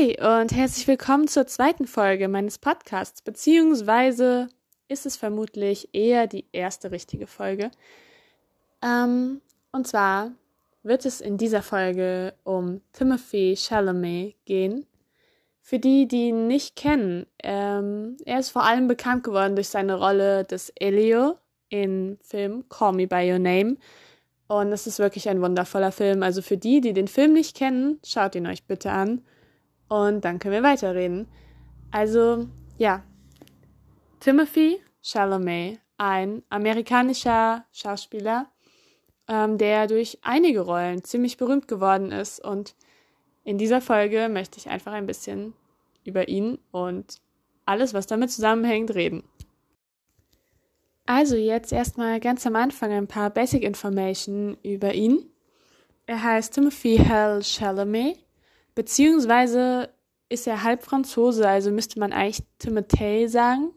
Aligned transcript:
Hey 0.00 0.16
und 0.18 0.52
herzlich 0.52 0.88
willkommen 0.88 1.28
zur 1.28 1.46
zweiten 1.46 1.86
Folge 1.86 2.26
meines 2.28 2.56
Podcasts, 2.56 3.20
beziehungsweise 3.20 4.48
ist 4.88 5.04
es 5.04 5.18
vermutlich 5.18 5.90
eher 5.92 6.26
die 6.26 6.46
erste 6.52 6.90
richtige 6.90 7.26
Folge. 7.26 7.70
Ähm, 8.82 9.42
und 9.72 9.86
zwar 9.86 10.32
wird 10.82 11.04
es 11.04 11.20
in 11.20 11.36
dieser 11.36 11.60
Folge 11.60 12.32
um 12.44 12.80
Timothy 12.94 13.56
Chalamet 13.58 14.36
gehen. 14.46 14.86
Für 15.60 15.78
die, 15.78 16.08
die 16.08 16.28
ihn 16.28 16.46
nicht 16.46 16.76
kennen, 16.76 17.26
ähm, 17.42 18.16
er 18.24 18.38
ist 18.38 18.50
vor 18.50 18.64
allem 18.64 18.88
bekannt 18.88 19.22
geworden 19.22 19.54
durch 19.54 19.68
seine 19.68 19.96
Rolle 19.96 20.44
des 20.44 20.72
Elio 20.76 21.36
im 21.68 22.16
Film 22.22 22.64
Call 22.70 22.94
Me 22.94 23.06
By 23.06 23.30
Your 23.30 23.38
Name. 23.38 23.76
Und 24.48 24.72
es 24.72 24.86
ist 24.86 24.98
wirklich 24.98 25.28
ein 25.28 25.42
wundervoller 25.42 25.92
Film. 25.92 26.22
Also 26.22 26.40
für 26.40 26.56
die, 26.56 26.80
die 26.80 26.94
den 26.94 27.06
Film 27.06 27.34
nicht 27.34 27.54
kennen, 27.54 28.00
schaut 28.02 28.34
ihn 28.34 28.46
euch 28.46 28.64
bitte 28.64 28.92
an. 28.92 29.20
Und 29.90 30.24
dann 30.24 30.38
können 30.38 30.54
wir 30.54 30.62
weiterreden. 30.62 31.26
Also, 31.90 32.46
ja. 32.78 33.02
Timothy 34.20 34.80
Chalamet, 35.02 35.80
ein 35.98 36.44
amerikanischer 36.48 37.64
Schauspieler, 37.72 38.46
ähm, 39.26 39.58
der 39.58 39.88
durch 39.88 40.18
einige 40.22 40.60
Rollen 40.60 41.02
ziemlich 41.02 41.36
berühmt 41.38 41.66
geworden 41.66 42.12
ist. 42.12 42.38
Und 42.38 42.76
in 43.42 43.58
dieser 43.58 43.80
Folge 43.80 44.28
möchte 44.28 44.58
ich 44.58 44.70
einfach 44.70 44.92
ein 44.92 45.06
bisschen 45.06 45.54
über 46.04 46.28
ihn 46.28 46.58
und 46.70 47.20
alles, 47.66 47.92
was 47.92 48.06
damit 48.06 48.30
zusammenhängt, 48.30 48.94
reden. 48.94 49.24
Also 51.04 51.34
jetzt 51.34 51.72
erstmal 51.72 52.20
ganz 52.20 52.46
am 52.46 52.54
Anfang 52.54 52.92
ein 52.92 53.08
paar 53.08 53.30
Basic 53.30 53.64
Information 53.64 54.56
über 54.62 54.94
ihn. 54.94 55.26
Er 56.06 56.22
heißt 56.22 56.54
Timothy 56.54 56.98
Hell 56.98 57.42
Chalamet, 57.42 58.18
beziehungsweise 58.80 59.90
ist 60.30 60.46
er 60.46 60.62
halb 60.62 60.82
Franzose, 60.82 61.46
also 61.46 61.70
müsste 61.70 62.00
man 62.00 62.14
eigentlich 62.14 62.42
Timothée 62.58 63.28
sagen, 63.28 63.74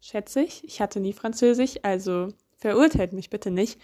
schätze 0.00 0.40
ich. 0.40 0.64
Ich 0.64 0.80
hatte 0.80 0.98
nie 0.98 1.12
Französisch, 1.12 1.76
also 1.84 2.30
verurteilt 2.56 3.12
mich 3.12 3.30
bitte 3.30 3.52
nicht. 3.52 3.80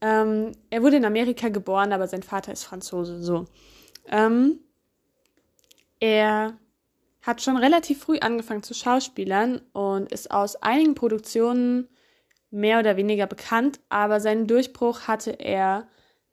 Ähm, 0.00 0.50
er 0.70 0.82
wurde 0.82 0.96
in 0.96 1.04
Amerika 1.04 1.50
geboren, 1.50 1.92
aber 1.92 2.08
sein 2.08 2.24
Vater 2.24 2.52
ist 2.52 2.64
Franzose, 2.64 3.22
so. 3.22 3.44
Ähm, 4.08 4.58
er 6.00 6.58
hat 7.22 7.40
schon 7.40 7.56
relativ 7.56 8.00
früh 8.00 8.18
angefangen 8.18 8.64
zu 8.64 8.74
schauspielern 8.74 9.60
und 9.72 10.10
ist 10.10 10.32
aus 10.32 10.56
einigen 10.56 10.96
Produktionen 10.96 11.86
mehr 12.50 12.80
oder 12.80 12.96
weniger 12.96 13.28
bekannt, 13.28 13.78
aber 13.88 14.18
seinen 14.18 14.48
Durchbruch 14.48 15.02
hatte 15.02 15.30
er 15.38 15.86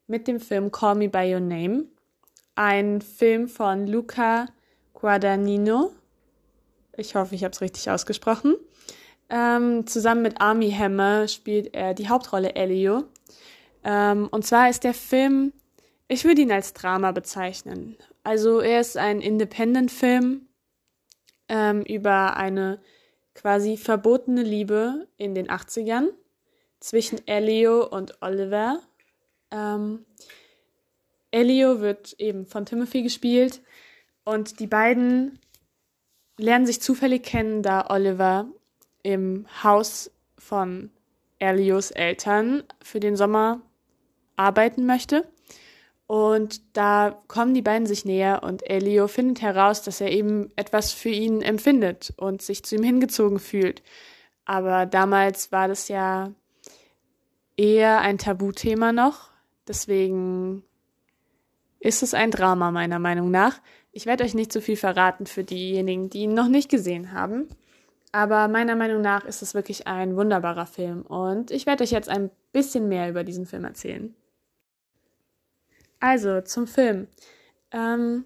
mit 0.08 0.28
dem 0.28 0.40
Film 0.40 0.72
Call 0.72 0.96
Me 0.96 1.08
By 1.08 1.32
Your 1.32 1.40
Name, 1.40 1.86
ein 2.56 3.02
Film 3.02 3.48
von 3.48 3.88
Luca 3.88 4.48
Guadagnino. 4.94 5.92
Ich 6.96 7.16
hoffe, 7.16 7.36
ich 7.36 7.44
habe 7.44 7.52
es 7.52 7.62
richtig 7.62 7.90
ausgesprochen. 7.90 8.56
Ähm, 9.30 9.88
zusammen 9.88 10.22
mit 10.22 10.40
Army 10.42 10.72
Hammer 10.72 11.28
spielt 11.28 11.74
er 11.74 11.94
die 11.94 12.10
Hauptrolle 12.10 12.56
Elio. 12.56 13.06
Ähm, 13.84 14.28
und 14.32 14.46
zwar 14.46 14.70
ist 14.70 14.84
der 14.84 14.94
Film, 14.94 15.54
ich 16.08 16.24
würde 16.24 16.42
ihn 16.42 16.52
als 16.52 16.74
Drama 16.74 17.12
bezeichnen. 17.12 17.98
Also 18.24 18.60
er 18.60 18.80
ist 18.80 18.98
ein 18.98 19.22
Independent-Film 19.22 20.48
ähm, 21.50 21.82
über 21.82 22.38
eine 22.38 22.80
quasi 23.34 23.78
verbotene 23.78 24.44
Liebe 24.44 25.08
in 25.18 25.34
den 25.34 25.48
80ern 25.50 26.10
zwischen 26.80 27.28
Elio 27.28 27.88
und 27.88 28.22
Oliver. 28.22 28.80
Elio 31.34 31.82
wird 31.82 32.14
eben 32.20 32.46
von 32.46 32.66
Timothy 32.66 33.02
gespielt 33.02 33.62
und 34.24 34.60
die 34.60 34.68
beiden 34.68 35.40
lernen 36.38 36.68
sich 36.68 36.80
zufällig 36.80 37.24
kennen, 37.24 37.64
da 37.64 37.90
Oliver 37.90 38.48
im 39.02 39.48
Haus 39.64 40.12
von 40.38 40.92
Elios 41.40 41.90
Eltern 41.92 42.64
für 42.84 43.00
den 43.00 43.16
Sommer 43.16 43.62
arbeiten 44.36 44.86
möchte. 44.86 45.28
Und 46.06 46.62
da 46.78 47.24
kommen 47.28 47.56
die 47.56 47.62
beiden 47.64 47.88
sich 47.88 48.06
näher 48.06 48.44
und 48.44 48.70
Elio 48.70 49.08
findet 49.08 49.42
heraus, 49.42 49.82
dass 49.82 50.02
er 50.02 50.12
eben 50.12 50.52
etwas 50.56 50.92
für 50.92 51.10
ihn 51.10 51.42
empfindet 51.42 52.14
und 52.18 52.44
sich 52.44 52.64
zu 52.64 52.76
ihm 52.76 52.84
hingezogen 52.84 53.40
fühlt. 53.40 53.82
Aber 54.46 54.86
damals 54.86 55.52
war 55.52 55.68
das 55.68 55.88
ja 55.88 56.32
eher 57.58 58.02
ein 58.02 58.20
Tabuthema 58.20 58.92
noch. 58.92 59.32
Deswegen 59.68 60.64
ist 61.84 62.02
es 62.02 62.14
ein 62.14 62.32
Drama 62.32 62.72
meiner 62.72 62.98
Meinung 62.98 63.30
nach. 63.30 63.60
Ich 63.92 64.06
werde 64.06 64.24
euch 64.24 64.34
nicht 64.34 64.54
zu 64.54 64.62
viel 64.62 64.78
verraten 64.78 65.26
für 65.26 65.44
diejenigen, 65.44 66.10
die 66.10 66.22
ihn 66.22 66.34
noch 66.34 66.48
nicht 66.48 66.70
gesehen 66.70 67.12
haben. 67.12 67.50
Aber 68.14 68.48
meiner 68.48 68.76
Meinung 68.76 69.02
nach 69.02 69.26
ist 69.26 69.42
es 69.42 69.54
wirklich 69.54 69.86
ein 69.86 70.16
wunderbarer 70.16 70.66
Film 70.66 71.02
und 71.02 71.52
ich 71.52 71.66
werde 71.66 71.84
euch 71.84 71.92
jetzt 71.92 72.10
ein 72.10 72.30
bisschen 72.54 72.88
mehr 72.88 73.10
über 73.10 73.24
diesen 73.24 73.46
Film 73.46 73.66
erzählen. 73.66 74.16
Also 76.00 76.42
zum 76.42 76.68
Film. 76.68 77.08
Ähm, 77.72 78.26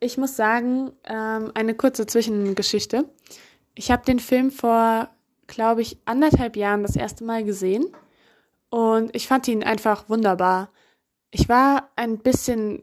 ich 0.00 0.16
muss 0.16 0.36
sagen, 0.36 0.92
ähm, 1.04 1.50
eine 1.54 1.74
kurze 1.74 2.06
Zwischengeschichte. 2.06 3.04
Ich 3.74 3.90
habe 3.90 4.04
den 4.04 4.20
Film 4.20 4.50
vor, 4.50 5.10
glaube 5.46 5.82
ich, 5.82 5.98
anderthalb 6.06 6.56
Jahren 6.56 6.82
das 6.82 6.96
erste 6.96 7.24
Mal 7.24 7.44
gesehen 7.44 7.84
und 8.70 9.14
ich 9.14 9.28
fand 9.28 9.46
ihn 9.48 9.62
einfach 9.62 10.08
wunderbar. 10.08 10.70
Ich 11.30 11.48
war 11.48 11.90
ein 11.96 12.18
bisschen 12.18 12.82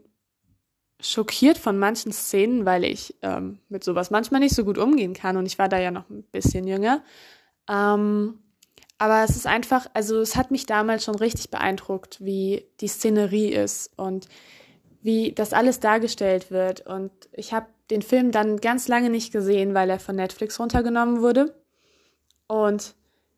schockiert 1.00 1.58
von 1.58 1.78
manchen 1.78 2.12
Szenen, 2.12 2.64
weil 2.64 2.84
ich 2.84 3.16
ähm, 3.22 3.58
mit 3.68 3.84
sowas 3.84 4.10
manchmal 4.10 4.40
nicht 4.40 4.54
so 4.54 4.64
gut 4.64 4.78
umgehen 4.78 5.14
kann 5.14 5.36
und 5.36 5.46
ich 5.46 5.58
war 5.58 5.68
da 5.68 5.78
ja 5.78 5.90
noch 5.90 6.08
ein 6.08 6.22
bisschen 6.24 6.66
jünger. 6.66 7.02
Ähm, 7.68 8.38
aber 8.98 9.24
es 9.24 9.36
ist 9.36 9.46
einfach, 9.46 9.86
also 9.92 10.20
es 10.20 10.36
hat 10.36 10.50
mich 10.50 10.64
damals 10.64 11.04
schon 11.04 11.16
richtig 11.16 11.50
beeindruckt, 11.50 12.24
wie 12.24 12.66
die 12.80 12.88
Szenerie 12.88 13.52
ist 13.52 13.90
und 13.98 14.26
wie 15.02 15.32
das 15.32 15.52
alles 15.52 15.80
dargestellt 15.80 16.50
wird. 16.50 16.86
Und 16.86 17.12
ich 17.32 17.52
habe 17.52 17.66
den 17.90 18.02
Film 18.02 18.32
dann 18.32 18.56
ganz 18.56 18.88
lange 18.88 19.10
nicht 19.10 19.32
gesehen, 19.32 19.74
weil 19.74 19.90
er 19.90 20.00
von 20.00 20.16
Netflix 20.16 20.58
runtergenommen 20.58 21.20
wurde. 21.20 21.54
Und 22.48 22.94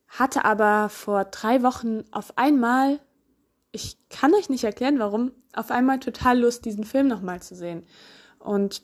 hatte 0.06 0.44
aber 0.44 0.88
vor 0.88 1.24
drei 1.24 1.62
Wochen 1.62 2.04
auf 2.12 2.38
einmal, 2.38 3.00
ich 3.72 3.98
kann 4.08 4.34
euch 4.34 4.48
nicht 4.48 4.64
erklären, 4.64 4.98
warum, 4.98 5.32
auf 5.52 5.70
einmal 5.70 6.00
total 6.00 6.40
Lust, 6.40 6.64
diesen 6.64 6.84
Film 6.84 7.08
nochmal 7.08 7.42
zu 7.42 7.54
sehen. 7.54 7.84
Und 8.38 8.82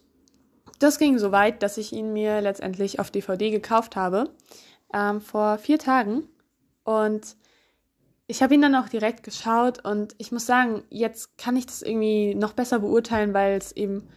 das 0.79 0.99
ging 0.99 1.19
so 1.19 1.33
weit, 1.33 1.63
dass 1.63 1.79
ich 1.79 1.93
ihn 1.93 2.13
mir 2.13 2.41
letztendlich 2.41 3.01
auf 3.01 3.11
DVD 3.11 3.51
gekauft 3.51 3.97
habe, 3.97 4.31
ähm, 4.93 5.21
vor 5.21 5.59
vier 5.59 5.79
Tagen. 5.79 6.29
Und 6.85 7.37
ich 8.27 8.43
habe 8.43 8.55
ihn 8.55 8.63
dann 8.63 8.75
auch 8.75 8.89
direkt 8.89 9.23
geschaut 9.23 9.85
und 9.85 10.15
ich 10.19 10.33
muss 10.33 10.47
sagen, 10.47 10.83
jetzt 10.91 11.37
kann 11.39 11.57
ich 11.57 11.67
das 11.67 11.83
irgendwie 11.83 12.35
noch 12.35 12.53
besser 12.53 12.79
beurteilen, 12.79 13.35
weil 13.35 13.57
es 13.57 13.73
eben 13.73 14.09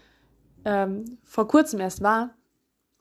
ähm, 0.65 1.17
vor 1.23 1.47
kurzem 1.47 1.79
erst 1.79 2.01
war. 2.01 2.33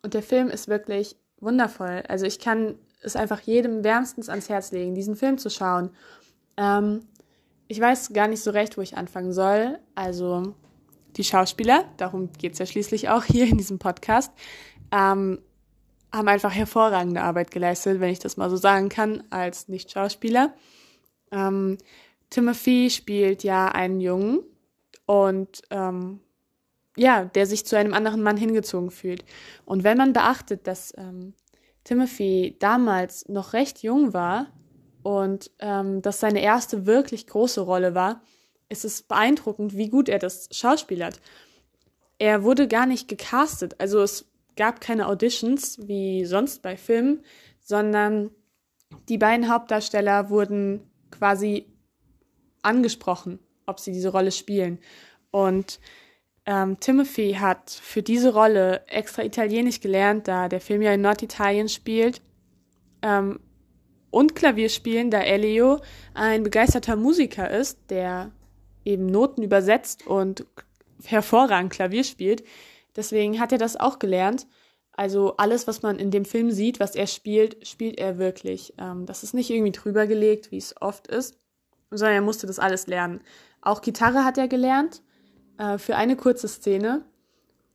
Und 0.03 0.15
der 0.15 0.22
Film 0.22 0.49
ist 0.49 0.69
wirklich 0.69 1.16
wundervoll. 1.41 2.03
Also 2.09 2.26
ich 2.26 2.38
kann 2.38 2.76
es 3.03 3.16
einfach 3.16 3.41
jedem 3.41 3.84
wärmstens 3.84 4.28
ans 4.28 4.49
Herz 4.49 4.72
legen, 4.72 4.94
diesen 4.94 5.16
Film 5.16 5.38
zu 5.38 5.49
schauen. 5.50 5.91
Ähm, 6.56 7.03
ich 7.69 7.81
weiß 7.81 8.12
gar 8.12 8.28
nicht 8.28 8.43
so 8.43 8.50
recht, 8.50 8.77
wo 8.77 8.82
ich 8.82 8.97
anfangen 8.97 9.32
soll. 9.32 9.78
Also 9.94 10.54
die 11.16 11.25
Schauspieler, 11.25 11.84
darum 11.97 12.31
geht 12.32 12.53
es 12.53 12.59
ja 12.59 12.66
schließlich 12.66 13.09
auch 13.09 13.25
hier 13.25 13.47
in 13.47 13.59
diesem 13.59 13.78
Podcast, 13.78 14.32
ähm, 14.93 15.41
haben 16.12 16.28
einfach 16.28 16.53
hervorragende 16.53 17.22
Arbeit 17.22 17.50
geleistet, 17.50 18.00
wenn 18.00 18.10
ich 18.10 18.19
das 18.19 18.37
mal 18.37 18.50
so 18.50 18.56
sagen 18.56 18.88
kann, 18.88 19.25
als 19.31 19.69
Nicht-Schauspieler. 19.69 20.55
Ähm, 21.32 21.79
Timothy 22.31 22.90
spielt 22.90 23.43
ja 23.43 23.69
einen 23.69 24.00
Jungen 24.00 24.40
und 25.06 25.62
ähm, 25.70 26.20
ja, 26.96 27.25
der 27.25 27.46
sich 27.46 27.67
zu 27.67 27.76
einem 27.76 27.93
anderen 27.93 28.23
Mann 28.23 28.37
hingezogen 28.37 28.90
fühlt. 28.90 29.25
Und 29.64 29.85
wenn 29.85 29.99
man 29.99 30.12
beachtet, 30.12 30.67
dass 30.67 30.94
ähm, 30.96 31.35
Timothy 31.85 32.56
damals 32.58 33.29
noch 33.29 33.52
recht 33.52 33.82
jung 33.82 34.12
war 34.12 34.46
und 35.06 35.53
ähm, 35.61 36.03
das 36.03 36.19
seine 36.19 36.43
erste 36.43 36.85
wirklich 36.85 37.29
große 37.29 37.61
Rolle 37.61 37.94
war, 37.94 38.23
ist 38.69 38.85
es 38.85 39.03
beeindruckend, 39.03 39.76
wie 39.76 39.88
gut 39.88 40.08
er 40.08 40.19
das 40.19 40.49
schauspielert. 40.50 41.20
Er 42.19 42.43
wurde 42.43 42.67
gar 42.67 42.87
nicht 42.87 43.06
gecastet, 43.06 43.76
also 43.79 44.03
es 44.03 44.29
gab 44.56 44.81
keine 44.81 45.06
Auditions 45.06 45.79
wie 45.87 46.25
sonst 46.25 46.61
bei 46.61 46.76
Filmen, 46.76 47.23
sondern 47.61 48.31
die 49.08 49.17
beiden 49.17 49.49
Hauptdarsteller 49.49 50.29
wurden 50.29 50.91
quasi 51.12 51.67
angesprochen, 52.62 53.38
ob 53.64 53.79
sie 53.79 53.93
diese 53.93 54.09
Rolle 54.09 54.32
spielen. 54.32 54.81
Und 55.31 55.79
ähm, 56.47 56.81
Timothy 56.81 57.35
hat 57.35 57.70
für 57.70 58.02
diese 58.02 58.35
Rolle 58.35 58.85
extra 58.88 59.23
Italienisch 59.23 59.81
gelernt, 59.81 60.26
da 60.26 60.49
der 60.49 60.61
Film 60.61 60.82
ja 60.82 60.93
in 60.93 61.02
Norditalien 61.02 61.69
spielt. 61.69 62.20
Ähm, 63.02 63.38
und 64.16 64.34
Klavier 64.34 64.70
spielen, 64.70 65.10
da 65.10 65.20
Elio 65.20 65.78
ein 66.14 66.42
begeisterter 66.42 66.96
Musiker 66.96 67.50
ist, 67.50 67.78
der 67.90 68.30
eben 68.82 69.04
Noten 69.04 69.42
übersetzt 69.42 70.06
und 70.06 70.46
hervorragend 71.04 71.70
Klavier 71.70 72.02
spielt. 72.02 72.42
Deswegen 72.96 73.38
hat 73.38 73.52
er 73.52 73.58
das 73.58 73.76
auch 73.76 73.98
gelernt. 73.98 74.46
Also 74.92 75.36
alles, 75.36 75.66
was 75.66 75.82
man 75.82 75.98
in 75.98 76.10
dem 76.10 76.24
Film 76.24 76.50
sieht, 76.50 76.80
was 76.80 76.96
er 76.96 77.06
spielt, 77.06 77.68
spielt 77.68 77.98
er 77.98 78.16
wirklich. 78.16 78.72
Ähm, 78.78 79.04
das 79.04 79.22
ist 79.22 79.34
nicht 79.34 79.50
irgendwie 79.50 79.72
drüber 79.72 80.06
gelegt, 80.06 80.50
wie 80.50 80.56
es 80.56 80.74
oft 80.80 81.08
ist, 81.08 81.38
sondern 81.90 82.14
er 82.14 82.22
musste 82.22 82.46
das 82.46 82.58
alles 82.58 82.86
lernen. 82.86 83.20
Auch 83.60 83.82
Gitarre 83.82 84.24
hat 84.24 84.38
er 84.38 84.48
gelernt 84.48 85.02
äh, 85.58 85.76
für 85.76 85.94
eine 85.94 86.16
kurze 86.16 86.48
Szene. 86.48 87.04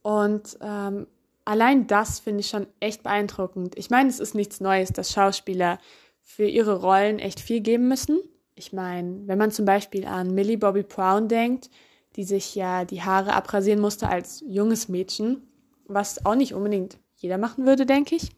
Und 0.02 0.58
ähm, 0.60 1.06
allein 1.46 1.86
das 1.86 2.20
finde 2.20 2.40
ich 2.40 2.48
schon 2.48 2.66
echt 2.80 3.04
beeindruckend. 3.04 3.78
Ich 3.78 3.92
meine, 3.92 4.10
es 4.10 4.20
ist 4.20 4.34
nichts 4.34 4.60
Neues, 4.60 4.92
dass 4.92 5.12
Schauspieler 5.12 5.78
für 6.22 6.46
ihre 6.46 6.82
Rollen 6.82 7.20
echt 7.20 7.40
viel 7.40 7.62
geben 7.62 7.88
müssen. 7.88 8.20
Ich 8.56 8.74
meine, 8.74 9.28
wenn 9.28 9.38
man 9.38 9.52
zum 9.52 9.66
Beispiel 9.66 10.06
an 10.06 10.34
Millie 10.34 10.58
Bobby 10.58 10.84
Brown 10.84 11.28
denkt, 11.28 11.70
die 12.16 12.24
sich 12.24 12.56
ja 12.56 12.86
die 12.86 13.02
Haare 13.02 13.34
abrasieren 13.34 13.80
musste 13.80 14.10
als 14.10 14.44
junges 14.46 14.90
Mädchen, 14.90 15.48
was 15.86 16.26
auch 16.26 16.36
nicht 16.36 16.54
unbedingt 16.54 17.00
jeder 17.16 17.38
machen 17.38 17.66
würde, 17.66 17.86
denke 17.86 18.16
ich, 18.16 18.32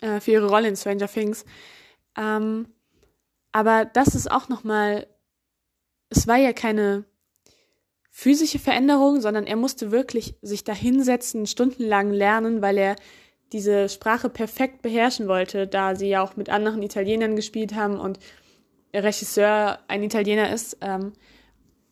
äh, 0.00 0.20
für 0.20 0.32
ihre 0.32 0.48
Rolle 0.48 0.68
in 0.68 0.76
Stranger 0.76 1.08
Things. 1.08 1.44
Ähm, 2.16 2.68
aber 3.52 3.84
das 3.84 4.14
ist 4.14 4.30
auch 4.30 4.48
nochmal, 4.48 5.06
es 6.10 6.26
war 6.26 6.36
ja 6.36 6.52
keine 6.52 7.04
physische 8.10 8.58
Veränderung, 8.58 9.20
sondern 9.20 9.46
er 9.46 9.56
musste 9.56 9.90
wirklich 9.92 10.36
sich 10.40 10.64
da 10.64 10.72
hinsetzen, 10.72 11.46
stundenlang 11.46 12.10
lernen, 12.10 12.62
weil 12.62 12.78
er 12.78 12.96
diese 13.52 13.88
Sprache 13.88 14.28
perfekt 14.28 14.82
beherrschen 14.82 15.28
wollte, 15.28 15.66
da 15.66 15.94
sie 15.94 16.08
ja 16.08 16.22
auch 16.22 16.36
mit 16.36 16.50
anderen 16.50 16.82
Italienern 16.82 17.36
gespielt 17.36 17.74
haben 17.74 17.98
und 17.98 18.18
der 18.92 19.04
Regisseur 19.04 19.78
ein 19.88 20.02
Italiener 20.02 20.52
ist. 20.52 20.78
Ähm, 20.80 21.12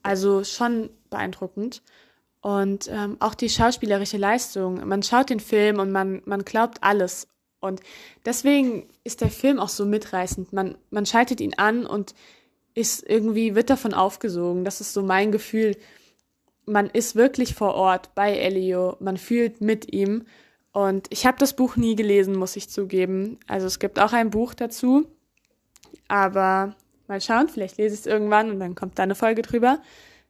also 0.03 0.45
schon 0.45 0.91
beeindruckend. 1.11 1.83
Und 2.41 2.89
ähm, 2.93 3.17
auch 3.21 3.35
die 3.35 3.49
schauspielerische 3.49 4.19
Leistung. 4.19 4.87
Man 4.87 5.03
schaut 5.03 5.31
den 5.31 5.41
Film 5.41 5.79
und 5.79 5.91
man, 5.91 6.21
man 6.27 6.45
glaubt 6.45 6.83
alles. 6.83 7.27
Und 7.59 7.81
deswegen 8.27 8.87
ist 9.03 9.23
der 9.23 9.31
Film 9.31 9.59
auch 9.59 9.71
so 9.71 9.87
mitreißend. 9.87 10.53
Man, 10.53 10.77
man 10.91 11.07
schaltet 11.07 11.41
ihn 11.41 11.55
an 11.57 11.87
und 11.87 12.15
ist 12.75 13.09
irgendwie, 13.09 13.55
wird 13.55 13.71
davon 13.71 13.95
aufgesogen. 13.95 14.65
Das 14.65 14.83
ist 14.83 14.93
so 14.93 15.03
mein 15.03 15.33
Gefühl. 15.33 15.77
Man 16.67 16.91
ist 16.91 17.17
wirklich 17.17 17.55
vor 17.55 17.75
Ort 17.75 18.15
bei 18.15 18.37
Elio. 18.37 18.97
Man 19.01 19.17
fühlt 19.17 19.63
mit 19.63 19.95
ihm. 19.95 20.27
Und 20.75 21.07
ich 21.11 21.25
habe 21.25 21.39
das 21.39 21.55
Buch 21.55 21.77
nie 21.77 21.95
gelesen, 21.95 22.35
muss 22.35 22.57
ich 22.57 22.69
zugeben. 22.69 23.39
Also 23.47 23.69
es 23.69 23.79
gibt 23.79 24.01
auch 24.01 24.13
ein 24.13 24.31
Buch 24.31 24.55
dazu. 24.55 25.07
Aber 26.09 26.75
mal 27.07 27.21
schauen, 27.21 27.49
vielleicht 27.49 27.79
lese 27.79 27.95
ich 27.95 28.01
es 28.01 28.07
irgendwann 28.07 28.51
und 28.51 28.59
dann 28.59 28.75
kommt 28.75 28.99
da 28.99 29.05
eine 29.05 29.15
Folge 29.15 29.43
drüber. 29.43 29.81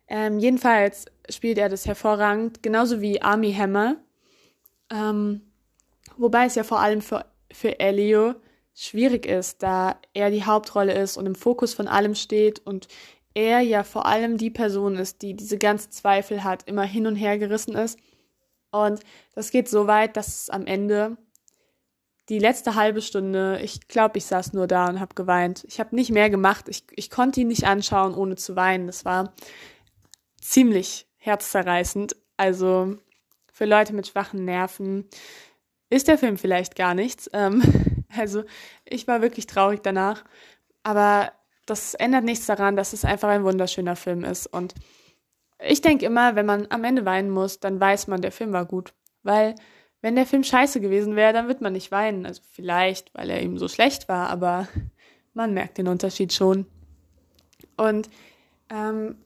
Ähm, 0.06 0.38
jedenfalls 0.38 1.06
spielt 1.30 1.56
er 1.56 1.70
das 1.70 1.86
hervorragend, 1.86 2.62
genauso 2.62 3.00
wie 3.00 3.22
Army 3.22 3.54
Hammer. 3.54 3.96
Ähm, 4.90 5.40
wobei 6.18 6.44
es 6.44 6.56
ja 6.56 6.62
vor 6.62 6.80
allem 6.80 7.00
für, 7.00 7.24
für 7.50 7.80
Elio 7.80 8.34
schwierig 8.74 9.24
ist, 9.24 9.62
da 9.62 9.96
er 10.12 10.30
die 10.30 10.44
Hauptrolle 10.44 10.92
ist 10.92 11.16
und 11.16 11.24
im 11.24 11.36
Fokus 11.36 11.72
von 11.72 11.88
allem 11.88 12.14
steht 12.14 12.60
und 12.66 12.86
er 13.32 13.60
ja 13.60 13.82
vor 13.82 14.04
allem 14.04 14.36
die 14.36 14.50
Person 14.50 14.96
ist, 14.96 15.22
die 15.22 15.32
diese 15.32 15.56
ganzen 15.56 15.90
Zweifel 15.90 16.44
hat, 16.44 16.68
immer 16.68 16.84
hin 16.84 17.06
und 17.06 17.16
her 17.16 17.38
gerissen 17.38 17.74
ist. 17.76 17.98
Und 18.74 19.00
das 19.34 19.52
geht 19.52 19.68
so 19.68 19.86
weit, 19.86 20.16
dass 20.16 20.50
am 20.50 20.66
Ende 20.66 21.16
die 22.28 22.40
letzte 22.40 22.74
halbe 22.74 23.02
Stunde, 23.02 23.60
ich 23.62 23.86
glaube, 23.86 24.18
ich 24.18 24.24
saß 24.24 24.52
nur 24.52 24.66
da 24.66 24.88
und 24.88 24.98
habe 24.98 25.14
geweint. 25.14 25.64
Ich 25.68 25.78
habe 25.78 25.94
nicht 25.94 26.10
mehr 26.10 26.28
gemacht. 26.28 26.68
Ich, 26.68 26.84
ich 26.90 27.08
konnte 27.08 27.40
ihn 27.40 27.48
nicht 27.48 27.64
anschauen, 27.64 28.14
ohne 28.14 28.34
zu 28.34 28.56
weinen. 28.56 28.88
Das 28.88 29.04
war 29.04 29.32
ziemlich 30.40 31.06
herzzerreißend. 31.18 32.16
Also 32.36 32.96
für 33.52 33.66
Leute 33.66 33.92
mit 33.92 34.08
schwachen 34.08 34.44
Nerven 34.44 35.08
ist 35.88 36.08
der 36.08 36.18
Film 36.18 36.36
vielleicht 36.36 36.74
gar 36.74 36.94
nichts. 36.94 37.30
Ähm, 37.32 37.62
also 38.16 38.42
ich 38.84 39.06
war 39.06 39.22
wirklich 39.22 39.46
traurig 39.46 39.82
danach. 39.84 40.24
Aber 40.82 41.30
das 41.66 41.94
ändert 41.94 42.24
nichts 42.24 42.46
daran, 42.46 42.74
dass 42.74 42.92
es 42.92 43.04
einfach 43.04 43.28
ein 43.28 43.44
wunderschöner 43.44 43.94
Film 43.94 44.24
ist. 44.24 44.46
Und 44.46 44.74
ich 45.66 45.80
denke 45.80 46.06
immer, 46.06 46.36
wenn 46.36 46.46
man 46.46 46.66
am 46.70 46.84
Ende 46.84 47.04
weinen 47.04 47.30
muss, 47.30 47.60
dann 47.60 47.80
weiß 47.80 48.06
man, 48.06 48.22
der 48.22 48.32
Film 48.32 48.52
war 48.52 48.66
gut. 48.66 48.94
Weil 49.22 49.54
wenn 50.00 50.16
der 50.16 50.26
Film 50.26 50.44
scheiße 50.44 50.80
gewesen 50.80 51.16
wäre, 51.16 51.32
dann 51.32 51.48
wird 51.48 51.60
man 51.60 51.72
nicht 51.72 51.90
weinen. 51.90 52.26
Also 52.26 52.42
vielleicht, 52.52 53.14
weil 53.14 53.30
er 53.30 53.42
eben 53.42 53.58
so 53.58 53.68
schlecht 53.68 54.08
war, 54.08 54.28
aber 54.28 54.68
man 55.34 55.54
merkt 55.54 55.78
den 55.78 55.88
Unterschied 55.88 56.32
schon. 56.32 56.66
Und 57.76 58.10
ähm, 58.70 59.16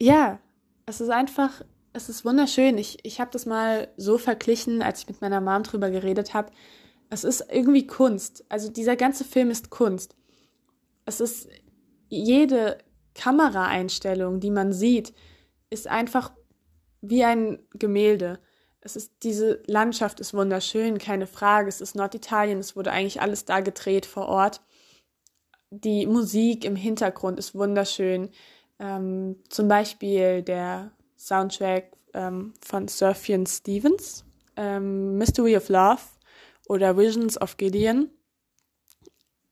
ja, 0.00 0.38
es 0.86 1.00
ist 1.00 1.10
einfach, 1.10 1.62
es 1.92 2.08
ist 2.08 2.24
wunderschön. 2.24 2.78
Ich, 2.78 3.04
ich 3.04 3.20
habe 3.20 3.30
das 3.32 3.46
mal 3.46 3.88
so 3.96 4.16
verglichen, 4.18 4.82
als 4.82 5.00
ich 5.00 5.08
mit 5.08 5.20
meiner 5.20 5.40
Mom 5.40 5.62
drüber 5.62 5.90
geredet 5.90 6.34
habe. 6.34 6.52
Es 7.10 7.24
ist 7.24 7.44
irgendwie 7.50 7.86
Kunst. 7.86 8.44
Also 8.48 8.70
dieser 8.70 8.96
ganze 8.96 9.24
Film 9.24 9.50
ist 9.50 9.70
Kunst. 9.70 10.14
Es 11.04 11.20
ist 11.20 11.48
jede 12.08 12.78
Kameraeinstellung, 13.14 14.40
die 14.40 14.50
man 14.50 14.72
sieht, 14.72 15.12
ist 15.70 15.86
einfach 15.86 16.32
wie 17.00 17.24
ein 17.24 17.58
Gemälde. 17.74 18.40
Es 18.80 18.96
ist 18.96 19.12
diese 19.22 19.62
Landschaft 19.66 20.20
ist 20.20 20.34
wunderschön, 20.34 20.98
keine 20.98 21.26
Frage. 21.26 21.68
Es 21.68 21.80
ist 21.80 21.94
Norditalien, 21.94 22.58
es 22.58 22.76
wurde 22.76 22.92
eigentlich 22.92 23.20
alles 23.20 23.44
da 23.44 23.60
gedreht 23.60 24.06
vor 24.06 24.26
Ort. 24.26 24.60
Die 25.70 26.06
Musik 26.06 26.64
im 26.64 26.76
Hintergrund 26.76 27.38
ist 27.38 27.54
wunderschön. 27.54 28.30
Ähm, 28.78 29.36
zum 29.48 29.68
Beispiel 29.68 30.42
der 30.42 30.92
Soundtrack 31.16 31.92
ähm, 32.14 32.54
von 32.64 32.88
Sufjan 32.88 33.46
Stevens, 33.46 34.24
ähm, 34.56 35.18
Mystery 35.18 35.56
of 35.56 35.68
Love 35.68 36.00
oder 36.68 36.96
Visions 36.96 37.40
of 37.40 37.56
Gideon. 37.56 38.10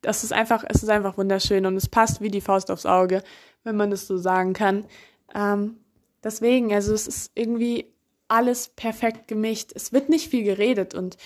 Das 0.00 0.22
ist 0.22 0.32
einfach, 0.32 0.64
es 0.69 0.82
ist 0.82 0.88
einfach 0.88 1.19
wunderschön 1.19 1.66
und 1.66 1.76
es 1.76 1.88
passt 1.88 2.20
wie 2.20 2.30
die 2.30 2.40
Faust 2.40 2.70
aufs 2.70 2.86
Auge, 2.86 3.22
wenn 3.64 3.76
man 3.76 3.90
das 3.90 4.06
so 4.06 4.16
sagen 4.16 4.52
kann. 4.52 4.86
Ähm, 5.34 5.80
deswegen, 6.22 6.72
also 6.72 6.92
es 6.94 7.06
ist 7.06 7.32
irgendwie 7.34 7.92
alles 8.28 8.68
perfekt 8.68 9.28
gemischt. 9.28 9.72
Es 9.74 9.92
wird 9.92 10.08
nicht 10.08 10.28
viel 10.28 10.44
geredet 10.44 10.94
und 10.94 11.16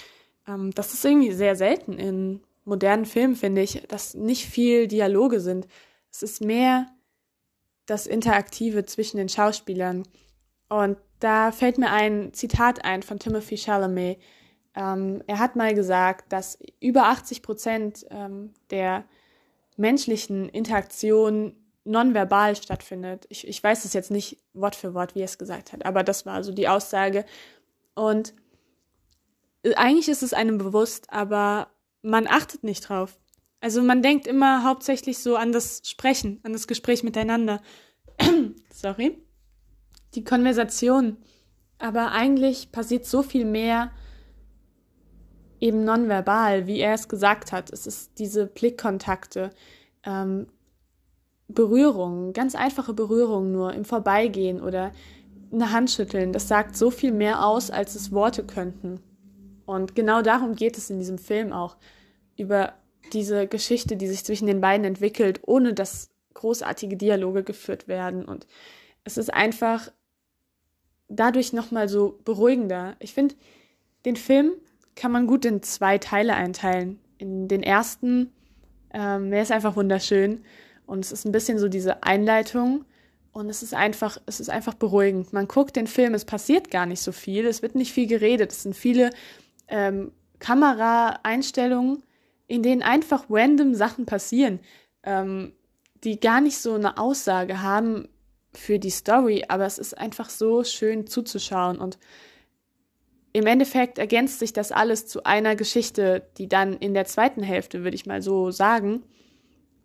ähm, 0.47 0.71
das 0.73 0.93
ist 0.93 1.05
irgendwie 1.05 1.33
sehr 1.33 1.57
selten 1.57 1.95
in 1.95 2.41
modernen 2.65 3.07
Filmen, 3.07 3.37
finde 3.37 3.63
ich, 3.63 3.83
dass 3.89 4.15
nicht 4.15 4.47
viel 4.47 4.87
Dialoge 4.87 5.41
sind. 5.41 5.67
Es 6.11 6.23
ist 6.23 6.41
mehr 6.41 6.87
das 7.87 8.07
Interaktive 8.07 8.85
zwischen 8.85 9.17
den 9.17 9.29
Schauspielern. 9.29 10.05
Und 10.69 10.99
da 11.19 11.53
fällt 11.53 11.79
mir 11.79 11.91
ein 11.91 12.33
Zitat 12.33 12.85
ein 12.85 13.03
von 13.03 13.19
Timothy 13.19 13.57
Chalamet. 13.57 14.19
Ähm, 14.77 15.23
er 15.27 15.39
hat 15.39 15.57
mal 15.57 15.75
gesagt, 15.75 16.33
dass 16.33 16.59
über 16.81 17.07
80 17.07 17.43
Prozent 17.43 18.07
ähm, 18.11 18.53
der 18.71 19.05
menschlichen 19.77 20.49
Interaktion 20.49 21.57
nonverbal 21.91 22.57
stattfindet. 22.57 23.27
Ich, 23.29 23.47
ich 23.47 23.63
weiß 23.63 23.85
es 23.85 23.93
jetzt 23.93 24.11
nicht 24.11 24.39
Wort 24.55 24.77
für 24.77 24.95
Wort, 24.95 25.15
wie 25.15 25.21
er 25.21 25.27
es 25.27 25.39
gesagt 25.39 25.73
hat, 25.73 25.85
aber 25.85 26.03
das 26.03 26.25
war 26.25 26.43
so 26.45 26.53
die 26.53 26.69
Aussage. 26.69 27.25
Und 27.95 28.35
eigentlich 29.77 30.09
ist 30.09 30.23
es 30.23 30.33
einem 30.33 30.59
bewusst, 30.59 31.13
aber 31.13 31.69
man 32.03 32.27
achtet 32.27 32.65
nicht 32.65 32.89
drauf. 32.89 33.19
Also 33.61 33.83
man 33.83 34.03
denkt 34.03 34.27
immer 34.27 34.65
hauptsächlich 34.65 35.19
so 35.19 35.37
an 35.37 35.53
das 35.53 35.83
Sprechen, 35.85 36.41
an 36.45 36.53
das 36.53 36.67
Gespräch 36.67 37.03
miteinander. 37.03 37.61
Sorry. 38.73 39.19
Die 40.15 40.25
Konversation. 40.25 41.19
Aber 41.79 42.13
eigentlich 42.13 42.73
passiert 42.73 43.05
so 43.05 43.23
viel 43.23 43.45
mehr 43.45 43.91
eben 45.61 45.85
nonverbal, 45.85 46.67
wie 46.67 46.81
er 46.81 46.95
es 46.95 47.09
gesagt 47.09 47.53
hat. 47.53 47.71
Es 47.71 47.87
ist 47.87 48.19
diese 48.19 48.47
Blickkontakte, 48.47 49.51
ähm, 50.05 50.47
Berührungen, 51.55 52.33
ganz 52.33 52.55
einfache 52.55 52.93
Berührungen 52.93 53.53
nur 53.53 53.73
im 53.75 53.85
Vorbeigehen 53.85 54.61
oder 54.61 54.93
eine 55.53 55.73
Hand 55.73 55.91
schütteln. 55.91 56.33
Das 56.33 56.49
sagt 56.49 56.77
so 56.77 56.91
viel 56.91 57.13
mehr 57.13 57.45
aus, 57.45 57.71
als 57.71 57.95
es 57.95 58.13
Worte 58.13 58.45
könnten. 58.45 59.01
Und 59.67 59.95
genau 59.95 60.23
darum 60.23 60.55
geht 60.55 60.79
es 60.79 60.91
in 60.91 60.99
diesem 60.99 61.19
Film 61.19 61.53
auch. 61.53 61.77
Über 62.37 62.75
diese 63.13 63.47
Geschichte, 63.47 63.97
die 63.97 64.07
sich 64.07 64.25
zwischen 64.25 64.47
den 64.47 64.61
beiden 64.61 64.85
entwickelt, 64.85 65.41
ohne 65.47 65.75
dass 65.75 66.11
großartige 66.35 66.97
Dialoge 66.97 67.43
geführt 67.43 67.89
werden. 67.89 68.25
Und 68.25 68.47
es 69.05 69.19
ist 69.19 69.33
einfach 69.33 69.91
dadurch 71.09 71.53
nochmal 71.53 71.89
so 71.89 72.19
beruhigender. 72.25 72.97
Ich 73.01 73.13
finde, 73.13 73.35
den 74.05 74.17
Film 74.17 74.53
kann 74.95 75.13
man 75.13 75.27
gut 75.27 75.45
in 75.45 75.63
zwei 75.63 75.99
Teile 75.99 76.35
einteilen. 76.35 76.99
In 77.19 77.49
den 77.49 77.63
ersten, 77.63 78.33
ähm, 78.93 79.31
der 79.31 79.43
ist 79.43 79.53
einfach 79.53 79.77
wunderschön. 79.77 80.43
Und 80.91 81.05
es 81.05 81.13
ist 81.13 81.25
ein 81.25 81.31
bisschen 81.31 81.61
so 81.61 81.69
diese 81.69 82.03
Einleitung. 82.03 82.85
Und 83.31 83.49
es 83.49 83.63
ist 83.63 83.75
einfach, 83.75 84.19
es 84.27 84.41
ist 84.41 84.51
einfach 84.51 84.75
beruhigend. 84.75 85.33
Man 85.33 85.47
guckt 85.47 85.77
den 85.77 85.87
Film, 85.87 86.15
es 86.15 86.25
passiert 86.25 86.69
gar 86.69 86.85
nicht 86.85 87.01
so 87.01 87.13
viel, 87.13 87.47
es 87.47 87.63
wird 87.63 87.77
nicht 87.77 87.93
viel 87.93 88.09
geredet, 88.09 88.51
es 88.51 88.65
sind 88.65 88.75
viele 88.75 89.11
ähm, 89.69 90.11
Kameraeinstellungen, 90.41 92.03
in 92.49 92.65
denen 92.65 92.83
einfach 92.83 93.27
random 93.31 93.77
Sachen 93.77 94.05
passieren, 94.05 94.59
ähm, 95.05 95.53
die 96.03 96.19
gar 96.19 96.41
nicht 96.41 96.59
so 96.59 96.75
eine 96.75 96.99
Aussage 96.99 97.63
haben 97.63 98.09
für 98.53 98.81
die 98.81 98.91
Story, 98.91 99.45
aber 99.47 99.67
es 99.67 99.79
ist 99.79 99.97
einfach 99.97 100.29
so 100.29 100.65
schön 100.65 101.07
zuzuschauen. 101.07 101.79
Und 101.79 102.01
im 103.33 103.47
Endeffekt 103.47 103.99
ergänzt 103.99 104.41
sich 104.41 104.53
das 104.53 104.73
alles 104.73 105.07
zu 105.07 105.23
einer 105.23 105.55
Geschichte, 105.55 106.27
die 106.37 106.49
dann 106.49 106.77
in 106.79 106.95
der 106.95 107.05
zweiten 107.05 107.45
Hälfte, 107.45 107.85
würde 107.85 107.95
ich 107.95 108.07
mal 108.07 108.23
so 108.23 108.51
sagen, 108.51 109.05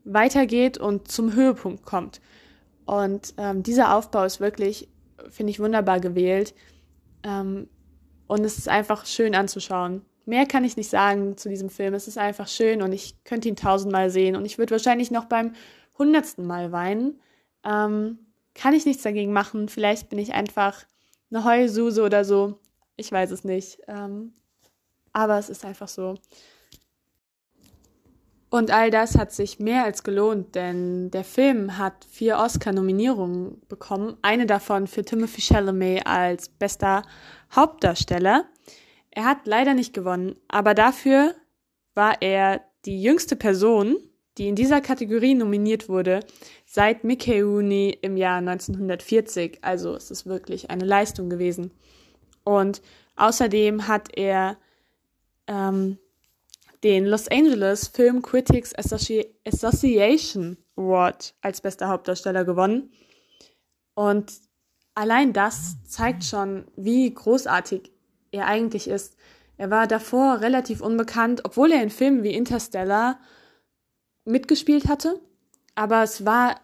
weitergeht 0.06 0.78
und 0.78 1.12
zum 1.12 1.34
Höhepunkt 1.34 1.84
kommt. 1.86 2.22
Und 2.86 3.34
ähm, 3.38 3.64
dieser 3.64 3.96
Aufbau 3.96 4.24
ist 4.24 4.40
wirklich, 4.40 4.88
finde 5.30 5.52
ich, 5.52 5.60
wunderbar 5.60 6.00
gewählt. 6.00 6.54
Ähm, 7.24 7.68
und 8.28 8.44
es 8.46 8.58
ist 8.58 8.70
einfach 8.70 9.06
schön 9.06 9.36
anzuschauen. 9.36 10.04
Mehr 10.26 10.46
kann 10.46 10.64
ich 10.64 10.78
nicht 10.78 10.90
sagen 10.90 11.38
zu 11.38 11.50
diesem 11.50 11.70
Film. 11.70 11.94
Es 11.94 12.08
ist 12.08 12.18
einfach 12.18 12.48
schön 12.48 12.82
und 12.82 12.92
ich 12.94 13.24
könnte 13.24 13.48
ihn 13.48 13.56
tausendmal 13.56 14.10
sehen. 14.10 14.36
Und 14.36 14.46
ich 14.46 14.58
würde 14.58 14.72
wahrscheinlich 14.72 15.12
noch 15.12 15.26
beim 15.26 15.54
hundertsten 15.98 16.46
Mal 16.46 16.72
weinen. 16.72 17.20
Ähm, 17.64 18.20
kann 18.54 18.74
ich 18.74 18.86
nichts 18.86 19.04
dagegen 19.04 19.34
machen. 19.34 19.70
Vielleicht 19.70 20.10
bin 20.10 20.20
ich 20.20 20.34
einfach 20.34 20.86
eine 21.30 21.44
Heulsuse 21.44 22.04
oder 22.04 22.24
so. 22.24 22.60
Ich 22.96 23.12
weiß 23.12 23.32
es 23.32 23.44
nicht. 23.44 23.80
Ähm, 23.88 24.34
aber 25.14 25.38
es 25.38 25.50
ist 25.50 25.66
einfach 25.66 25.88
so. 25.88 26.16
Und 28.56 28.72
all 28.72 28.90
das 28.90 29.18
hat 29.18 29.34
sich 29.34 29.60
mehr 29.60 29.84
als 29.84 30.02
gelohnt, 30.04 30.56
denn 30.56 31.12
der 31.12 31.26
Film 31.26 31.78
hat 31.78 32.06
vier 32.10 32.38
Oscar-Nominierungen 32.38 33.62
bekommen. 33.68 34.16
Eine 34.22 34.46
davon 34.46 34.88
für 34.88 35.04
Timothy 35.04 35.42
Chalamet 35.42 36.08
als 36.08 36.48
bester 36.48 37.02
Hauptdarsteller. 37.54 38.46
Er 39.12 39.26
hat 39.26 39.40
leider 39.44 39.74
nicht 39.74 39.94
gewonnen, 39.94 40.38
aber 40.48 40.74
dafür 40.74 41.36
war 41.96 42.22
er 42.22 42.62
die 42.86 43.04
jüngste 43.04 43.36
Person, 43.36 43.98
die 44.38 44.48
in 44.48 44.56
dieser 44.56 44.80
Kategorie 44.80 45.36
nominiert 45.36 45.90
wurde, 45.90 46.22
seit 46.66 47.04
Mickey 47.04 47.42
Rooney 47.42 47.98
im 48.04 48.16
Jahr 48.16 48.38
1940. 48.38 49.66
Also 49.66 49.96
es 49.96 50.12
ist 50.12 50.28
wirklich 50.28 50.70
eine 50.70 50.86
Leistung 50.86 51.30
gewesen. 51.30 51.72
Und 52.46 52.82
außerdem 53.18 53.90
hat 53.90 54.18
er 54.18 54.56
ähm, 55.48 55.98
den 56.86 57.08
Los 57.08 57.28
Angeles 57.30 57.88
Film 57.88 58.22
Critics 58.22 58.72
Associ 58.76 59.26
Association 59.44 60.56
Award 60.76 61.34
als 61.42 61.60
bester 61.60 61.88
Hauptdarsteller 61.88 62.46
gewonnen. 62.46 62.92
Und 63.96 64.32
allein 64.94 65.34
das 65.34 65.84
zeigt 65.88 66.24
schon, 66.24 66.66
wie 66.76 67.12
großartig 67.12 67.92
er 68.30 68.46
eigentlich 68.46 68.88
ist. 68.88 69.18
Er 69.58 69.72
war 69.72 69.88
davor 69.88 70.42
relativ 70.42 70.80
unbekannt, 70.82 71.44
obwohl 71.44 71.72
er 71.72 71.82
in 71.82 71.90
Filmen 71.90 72.22
wie 72.22 72.36
Interstellar 72.36 73.20
mitgespielt 74.24 74.88
hatte, 74.88 75.20
aber 75.74 76.04
es 76.04 76.24
war 76.24 76.62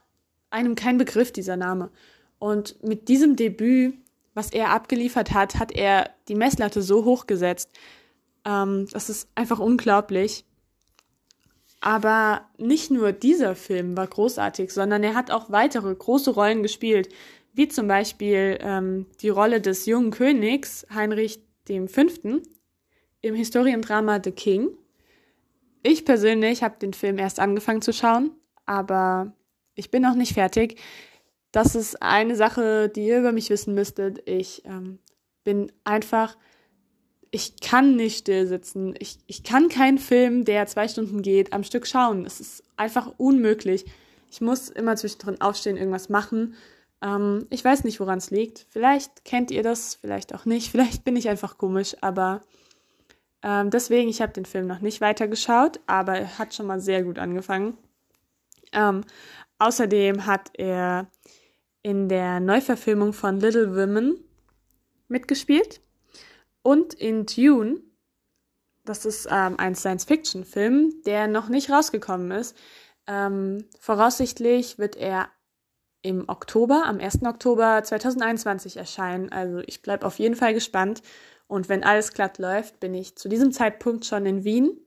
einem 0.52 0.76
kein 0.76 1.00
Begriff 1.00 1.34
dieser 1.34 1.58
Name. 1.58 1.90
Und 2.38 2.84
mit 2.84 3.08
diesem 3.08 3.38
Debüt, 3.38 3.98
was 4.36 4.52
er 4.52 4.70
abgeliefert 4.70 5.34
hat, 5.34 5.56
hat 5.56 5.72
er 5.72 6.12
die 6.28 6.36
Messlatte 6.36 6.84
so 6.84 7.06
hoch 7.06 7.26
gesetzt, 7.26 7.72
ähm, 8.46 8.88
das 8.92 9.10
ist 9.10 9.30
einfach 9.36 9.60
unglaublich. 9.60 10.46
Aber 11.80 12.48
nicht 12.58 12.92
nur 12.92 13.12
dieser 13.12 13.56
Film 13.56 13.98
war 13.98 14.06
großartig, 14.06 14.72
sondern 14.72 15.04
er 15.04 15.16
hat 15.16 15.32
auch 15.32 15.50
weitere 15.50 15.94
große 15.94 16.30
Rollen 16.32 16.62
gespielt, 16.62 17.10
wie 17.54 17.68
zum 17.68 17.88
Beispiel 17.88 18.60
ähm, 18.62 19.08
die 19.22 19.30
Rolle 19.30 19.62
des 19.62 19.86
jungen 19.88 20.12
Königs 20.12 20.86
Heinrich 20.94 21.44
V. 21.68 22.06
im 23.22 23.36
Historiendrama 23.36 24.20
The 24.24 24.32
King. 24.32 24.70
Ich 25.84 26.06
persönlich 26.06 26.62
habe 26.62 26.78
den 26.80 26.94
Film 26.94 27.18
erst 27.18 27.40
angefangen 27.40 27.82
zu 27.82 27.94
schauen, 27.94 28.32
aber 28.66 29.34
ich 29.74 29.90
bin 29.90 30.04
noch 30.04 30.16
nicht 30.16 30.34
fertig. 30.34 30.80
Das 31.52 31.76
ist 31.76 32.02
eine 32.02 32.36
Sache, 32.36 32.90
die 32.90 33.08
ihr 33.08 33.20
über 33.20 33.32
mich 33.32 33.50
wissen 33.50 33.74
müsstet. 33.74 34.22
Ich 34.28 34.64
ähm, 34.66 35.00
bin 35.44 35.72
einfach 35.84 36.38
ich 37.32 37.62
kann 37.62 37.96
nicht 37.96 38.20
still 38.20 38.46
sitzen. 38.46 38.94
Ich, 39.00 39.18
ich 39.26 39.44
kann 39.44 39.70
keinen 39.70 39.98
Film, 39.98 40.44
der 40.44 40.68
zwei 40.68 40.88
Stunden 40.88 41.22
geht, 41.22 41.54
am 41.54 41.64
Stück 41.64 41.88
schauen. 41.88 42.26
Es 42.26 42.42
ist 42.42 42.64
einfach 42.76 43.12
unmöglich. 43.18 43.86
Ich 44.30 44.42
muss 44.42 44.70
immer 44.70 44.98
zwischendrin 44.98 45.40
aufstehen, 45.40 45.78
irgendwas 45.78 46.10
machen. 46.10 46.56
Ähm, 47.02 47.48
ich 47.50 47.64
weiß 47.64 47.86
nicht, 47.86 48.02
woran 48.02 48.18
es 48.18 48.32
liegt. 48.32 48.68
Vielleicht 48.70 49.24
kennt 49.24 49.50
ihr 49.50 49.64
das, 49.64 49.96
vielleicht 49.96 50.36
auch 50.36 50.46
nicht. 50.46 50.72
Vielleicht 50.72 51.06
bin 51.06 51.16
ich 51.16 51.30
einfach 51.30 51.58
komisch, 51.58 51.96
aber 52.02 52.42
ähm, 53.44 53.70
deswegen, 53.70 54.10
ich 54.10 54.22
habe 54.22 54.34
den 54.34 54.46
Film 54.46 54.68
noch 54.68 54.82
nicht 54.82 55.02
weitergeschaut, 55.02 55.80
aber 55.88 56.20
er 56.20 56.38
hat 56.38 56.54
schon 56.54 56.68
mal 56.68 56.80
sehr 56.80 57.04
gut 57.04 57.18
angefangen. 57.18 57.78
Ähm, 58.74 59.02
außerdem 59.58 60.26
hat 60.26 60.52
er 60.54 61.08
in 61.82 62.10
der 62.10 62.40
Neuverfilmung 62.40 63.14
von 63.14 63.40
Little 63.40 63.76
Women 63.76 64.16
mitgespielt. 65.08 65.82
Und 66.64 66.94
in 66.94 67.26
Dune, 67.26 67.82
das 68.84 69.06
ist 69.06 69.28
ähm, 69.30 69.56
ein 69.58 69.76
Science-Fiction-Film, 69.76 71.04
der 71.06 71.28
noch 71.28 71.50
nicht 71.50 71.70
rausgekommen 71.70 72.32
ist. 72.32 72.56
Ähm, 73.08 73.66
voraussichtlich 73.80 74.78
wird 74.78 74.96
er 74.96 75.30
im 76.02 76.28
Oktober, 76.28 76.84
am 76.86 77.00
1. 77.00 77.24
Oktober 77.24 77.82
2021 77.84 78.78
erscheinen. 78.78 79.32
Also 79.32 79.60
ich 79.66 79.82
bleibe 79.82 80.06
auf 80.06 80.20
jeden 80.20 80.36
Fall 80.36 80.54
gespannt. 80.54 81.02
Und 81.48 81.70
wenn 81.70 81.84
alles 81.84 82.14
glatt 82.14 82.38
läuft, 82.38 82.80
bin 82.80 82.94
ich 82.94 83.18
zu 83.18 83.28
diesem 83.28 83.52
Zeitpunkt 83.52 84.06
schon 84.06 84.26
in 84.26 84.44
Wien 84.44 84.80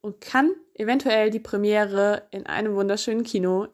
und 0.00 0.20
kann 0.20 0.52
eventuell 0.74 1.30
die 1.30 1.40
Premiere 1.40 2.26
in 2.30 2.46
einem 2.46 2.74
wunderschönen 2.74 3.22
Kino 3.22 3.68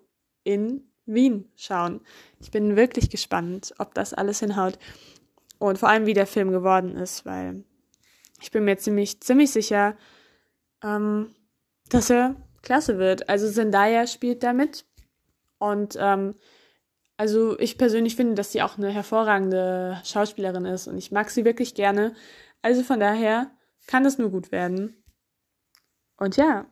in 0.45 0.91
Wien 1.07 1.51
schauen. 1.57 2.01
Ich 2.41 2.51
bin 2.51 2.77
wirklich 2.77 3.11
gespannt, 3.11 3.75
ob 3.79 3.95
das 3.95 4.15
alles 4.15 4.41
hinhaut. 4.41 4.79
Und 5.65 5.79
vor 5.79 5.89
allem, 5.89 6.05
wie 6.05 6.13
der 6.13 6.27
Film 6.27 6.51
geworden 6.51 6.95
ist, 6.95 7.25
weil 7.25 7.65
ich 8.39 8.51
bin 8.51 8.67
mir 8.67 8.77
ziemlich, 8.77 9.23
ziemlich 9.23 9.51
sicher, 9.51 9.97
ähm, 10.83 11.35
dass 11.89 12.11
er 12.11 12.37
klasse 12.61 12.99
wird. 12.99 13.31
Also 13.31 13.51
Zendaya 13.51 14.07
spielt 14.07 14.43
damit. 14.43 14.85
Und 15.57 15.97
ähm, 15.99 16.35
also 17.17 17.59
ich 17.59 17.79
persönlich 17.79 18.15
finde, 18.15 18.35
dass 18.35 18.53
sie 18.53 18.61
auch 18.61 18.77
eine 18.77 18.91
hervorragende 18.91 20.03
Schauspielerin 20.05 20.67
ist 20.67 20.87
und 20.87 20.99
ich 20.99 21.13
mag 21.13 21.31
sie 21.31 21.47
wirklich 21.47 21.75
gerne. 21.75 22.15
Also 22.61 22.83
von 22.83 23.01
daher 23.01 23.51
kann 23.87 24.05
das 24.05 24.19
nur 24.19 24.31
gut 24.31 24.53
werden. 24.53 25.03
Und 26.19 26.37
ja. 26.37 26.67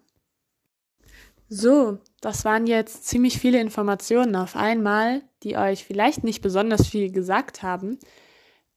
So, 1.49 1.99
das 2.21 2.45
waren 2.45 2.67
jetzt 2.67 3.07
ziemlich 3.07 3.39
viele 3.39 3.59
Informationen 3.59 4.37
auf 4.37 4.55
einmal, 4.55 5.23
die 5.45 5.57
euch 5.57 5.87
vielleicht 5.87 6.25
nicht 6.25 6.43
besonders 6.43 6.87
viel 6.87 7.11
gesagt 7.11 7.63
haben. 7.63 7.99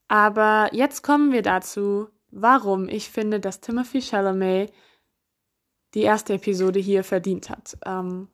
Aber 0.07 0.69
jetzt 0.71 1.01
kommen 1.01 1.31
wir 1.31 1.41
dazu, 1.41 2.09
warum 2.31 2.87
ich 2.87 3.09
finde, 3.09 3.39
dass 3.39 3.61
Timothy 3.61 4.01
Chalamet 4.01 4.71
die 5.93 6.01
erste 6.01 6.33
Episode 6.33 6.79
hier 6.79 7.03
verdient 7.03 7.49
hat. 7.49 7.77
Ähm, 7.85 8.27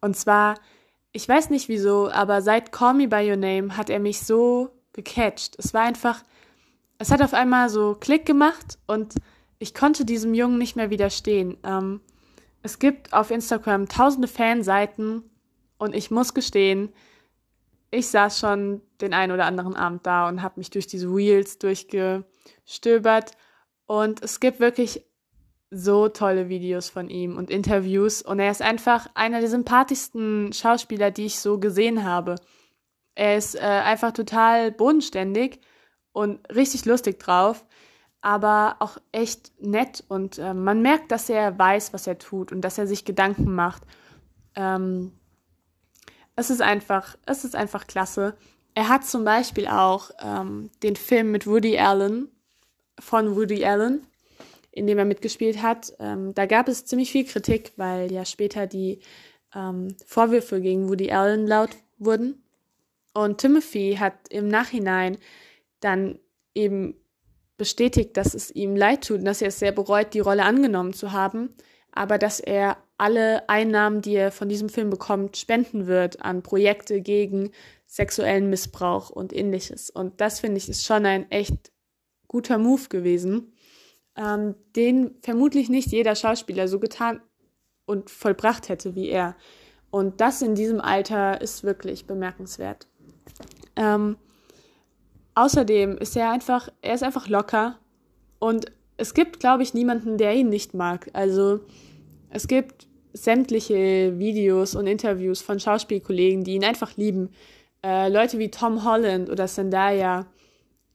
und 0.00 0.16
zwar, 0.16 0.54
ich 1.12 1.28
weiß 1.28 1.50
nicht 1.50 1.68
wieso, 1.68 2.10
aber 2.10 2.42
seit 2.42 2.70
Call 2.70 2.94
Me 2.94 3.08
By 3.08 3.28
Your 3.28 3.36
Name 3.36 3.76
hat 3.76 3.90
er 3.90 3.98
mich 3.98 4.20
so 4.20 4.70
gecatcht. 4.92 5.56
Es 5.58 5.74
war 5.74 5.82
einfach, 5.82 6.22
es 6.98 7.10
hat 7.10 7.22
auf 7.22 7.34
einmal 7.34 7.70
so 7.70 7.96
Klick 7.98 8.26
gemacht 8.26 8.78
und 8.86 9.14
ich 9.58 9.74
konnte 9.74 10.04
diesem 10.04 10.34
Jungen 10.34 10.58
nicht 10.58 10.76
mehr 10.76 10.90
widerstehen. 10.90 11.56
Ähm, 11.64 12.00
es 12.62 12.78
gibt 12.78 13.12
auf 13.12 13.30
Instagram 13.30 13.88
tausende 13.88 14.28
Fanseiten 14.28 15.22
und 15.78 15.94
ich 15.94 16.10
muss 16.10 16.34
gestehen, 16.34 16.92
ich 17.90 18.08
saß 18.08 18.38
schon 18.38 18.82
den 19.00 19.14
einen 19.14 19.32
oder 19.32 19.46
anderen 19.46 19.76
Abend 19.76 20.06
da 20.06 20.28
und 20.28 20.42
habe 20.42 20.58
mich 20.58 20.70
durch 20.70 20.86
diese 20.86 21.08
Reels 21.08 21.58
durchgestöbert. 21.58 23.32
Und 23.86 24.22
es 24.22 24.40
gibt 24.40 24.60
wirklich 24.60 25.04
so 25.70 26.08
tolle 26.08 26.48
Videos 26.48 26.88
von 26.88 27.10
ihm 27.10 27.36
und 27.36 27.50
Interviews. 27.50 28.22
Und 28.22 28.38
er 28.40 28.50
ist 28.50 28.62
einfach 28.62 29.08
einer 29.14 29.40
der 29.40 29.50
sympathischsten 29.50 30.52
Schauspieler, 30.52 31.10
die 31.10 31.26
ich 31.26 31.40
so 31.40 31.58
gesehen 31.58 32.04
habe. 32.04 32.36
Er 33.14 33.36
ist 33.36 33.54
äh, 33.54 33.60
einfach 33.60 34.12
total 34.12 34.70
bodenständig 34.72 35.60
und 36.12 36.40
richtig 36.54 36.84
lustig 36.84 37.18
drauf, 37.18 37.66
aber 38.20 38.76
auch 38.78 38.98
echt 39.12 39.52
nett. 39.60 40.04
Und 40.08 40.38
äh, 40.38 40.54
man 40.54 40.82
merkt, 40.82 41.12
dass 41.12 41.28
er 41.28 41.58
weiß, 41.58 41.92
was 41.92 42.06
er 42.06 42.18
tut 42.18 42.52
und 42.52 42.62
dass 42.62 42.78
er 42.78 42.86
sich 42.86 43.04
Gedanken 43.04 43.54
macht. 43.54 43.82
Ähm, 44.54 45.12
es 46.36 46.50
ist 46.50 46.62
einfach, 46.62 47.16
es 47.26 47.44
ist 47.44 47.56
einfach 47.56 47.86
klasse. 47.86 48.36
Er 48.74 48.88
hat 48.88 49.04
zum 49.06 49.24
Beispiel 49.24 49.66
auch 49.66 50.10
ähm, 50.20 50.70
den 50.82 50.96
Film 50.96 51.32
mit 51.32 51.46
Woody 51.46 51.78
Allen, 51.78 52.28
von 53.00 53.36
Woody 53.36 53.64
Allen, 53.64 54.06
in 54.70 54.86
dem 54.86 54.98
er 54.98 55.04
mitgespielt 55.04 55.62
hat. 55.62 55.92
Ähm, 55.98 56.34
da 56.34 56.46
gab 56.46 56.68
es 56.68 56.84
ziemlich 56.84 57.10
viel 57.10 57.24
Kritik, 57.24 57.72
weil 57.76 58.12
ja 58.12 58.24
später 58.24 58.66
die 58.66 59.00
ähm, 59.54 59.96
Vorwürfe 60.06 60.60
gegen 60.60 60.88
Woody 60.88 61.10
Allen 61.10 61.46
laut 61.46 61.70
wurden. 61.98 62.42
Und 63.14 63.38
Timothy 63.38 63.96
hat 63.98 64.14
im 64.30 64.48
Nachhinein 64.48 65.18
dann 65.80 66.18
eben 66.54 66.94
bestätigt, 67.56 68.16
dass 68.16 68.34
es 68.34 68.50
ihm 68.50 68.76
leid 68.76 69.06
tut 69.06 69.18
und 69.18 69.24
dass 69.24 69.42
er 69.42 69.48
es 69.48 69.58
sehr 69.58 69.72
bereut, 69.72 70.14
die 70.14 70.20
Rolle 70.20 70.44
angenommen 70.44 70.92
zu 70.92 71.12
haben, 71.12 71.50
aber 71.92 72.18
dass 72.18 72.38
er 72.38 72.76
alle 72.96 73.48
Einnahmen, 73.48 74.02
die 74.02 74.14
er 74.14 74.30
von 74.30 74.48
diesem 74.48 74.68
Film 74.68 74.90
bekommt, 74.90 75.36
spenden 75.36 75.86
wird 75.86 76.22
an 76.22 76.42
Projekte 76.42 77.00
gegen 77.00 77.50
sexuellen 77.88 78.50
Missbrauch 78.50 79.10
und 79.10 79.32
ähnliches. 79.32 79.90
Und 79.90 80.20
das 80.20 80.38
finde 80.38 80.58
ich 80.58 80.68
ist 80.68 80.84
schon 80.84 81.04
ein 81.06 81.28
echt 81.30 81.72
guter 82.28 82.58
Move 82.58 82.88
gewesen, 82.88 83.54
ähm, 84.14 84.54
den 84.76 85.16
vermutlich 85.22 85.68
nicht 85.70 85.88
jeder 85.88 86.14
Schauspieler 86.14 86.68
so 86.68 86.78
getan 86.78 87.20
und 87.86 88.10
vollbracht 88.10 88.68
hätte 88.68 88.94
wie 88.94 89.08
er. 89.08 89.34
Und 89.90 90.20
das 90.20 90.42
in 90.42 90.54
diesem 90.54 90.80
Alter 90.80 91.40
ist 91.40 91.64
wirklich 91.64 92.06
bemerkenswert. 92.06 92.86
Ähm, 93.74 94.18
außerdem 95.34 95.96
ist 95.96 96.14
er 96.14 96.30
einfach, 96.30 96.68
er 96.82 96.94
ist 96.94 97.02
einfach 97.02 97.26
locker 97.28 97.78
und 98.38 98.70
es 98.98 99.14
gibt, 99.14 99.40
glaube 99.40 99.62
ich, 99.62 99.72
niemanden, 99.72 100.18
der 100.18 100.34
ihn 100.34 100.50
nicht 100.50 100.74
mag. 100.74 101.08
Also 101.14 101.60
es 102.28 102.48
gibt 102.48 102.86
sämtliche 103.14 104.18
Videos 104.18 104.74
und 104.74 104.86
Interviews 104.86 105.40
von 105.40 105.58
Schauspielkollegen, 105.58 106.44
die 106.44 106.54
ihn 106.54 106.64
einfach 106.64 106.96
lieben. 106.96 107.30
Äh, 107.84 108.08
Leute 108.08 108.38
wie 108.38 108.50
Tom 108.50 108.84
Holland 108.84 109.30
oder 109.30 109.46
Zendaya, 109.46 110.26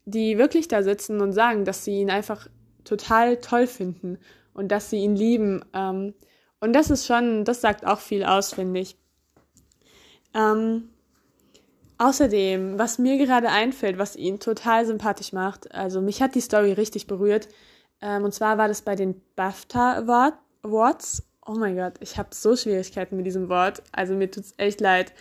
die 0.06 0.38
wirklich 0.38 0.68
da 0.68 0.84
sitzen 0.84 1.22
und 1.22 1.34
sagen, 1.34 1.66
dass 1.66 1.86
sie 1.86 2.00
ihn 2.00 2.10
einfach 2.10 2.48
total 2.84 3.38
toll 3.38 3.68
finden 3.68 4.18
und 4.54 4.70
dass 4.70 4.90
sie 4.90 4.98
ihn 4.98 5.16
lieben. 5.16 5.64
Ähm, 5.74 6.14
und 6.60 6.74
das 6.74 6.90
ist 6.90 7.06
schon, 7.06 7.46
das 7.46 7.62
sagt 7.62 7.86
auch 7.86 8.00
viel 8.00 8.24
aus, 8.24 8.54
finde 8.54 8.82
ich. 8.82 8.98
Ähm, 10.34 10.90
außerdem, 11.98 12.80
was 12.80 13.00
mir 13.00 13.18
gerade 13.18 13.50
einfällt, 13.50 13.98
was 13.98 14.16
ihn 14.16 14.40
total 14.40 14.86
sympathisch 14.86 15.34
macht, 15.34 15.74
also 15.74 16.02
mich 16.02 16.22
hat 16.22 16.36
die 16.36 16.42
Story 16.42 16.74
richtig 16.74 17.08
berührt. 17.08 17.48
Ähm, 18.02 18.24
und 18.24 18.34
zwar 18.34 18.58
war 18.58 18.68
das 18.68 18.82
bei 18.82 18.96
den 18.96 19.22
BAFTA 19.36 19.98
Awards. 20.64 21.24
Oh 21.46 21.56
mein 21.56 21.76
Gott, 21.76 21.94
ich 22.00 22.18
habe 22.18 22.30
so 22.32 22.56
Schwierigkeiten 22.56 23.18
mit 23.18 23.26
diesem 23.26 23.50
Wort. 23.50 23.84
Also 23.92 24.14
mir 24.16 24.32
tut's 24.32 24.54
echt 24.58 24.82
leid. 24.82 25.14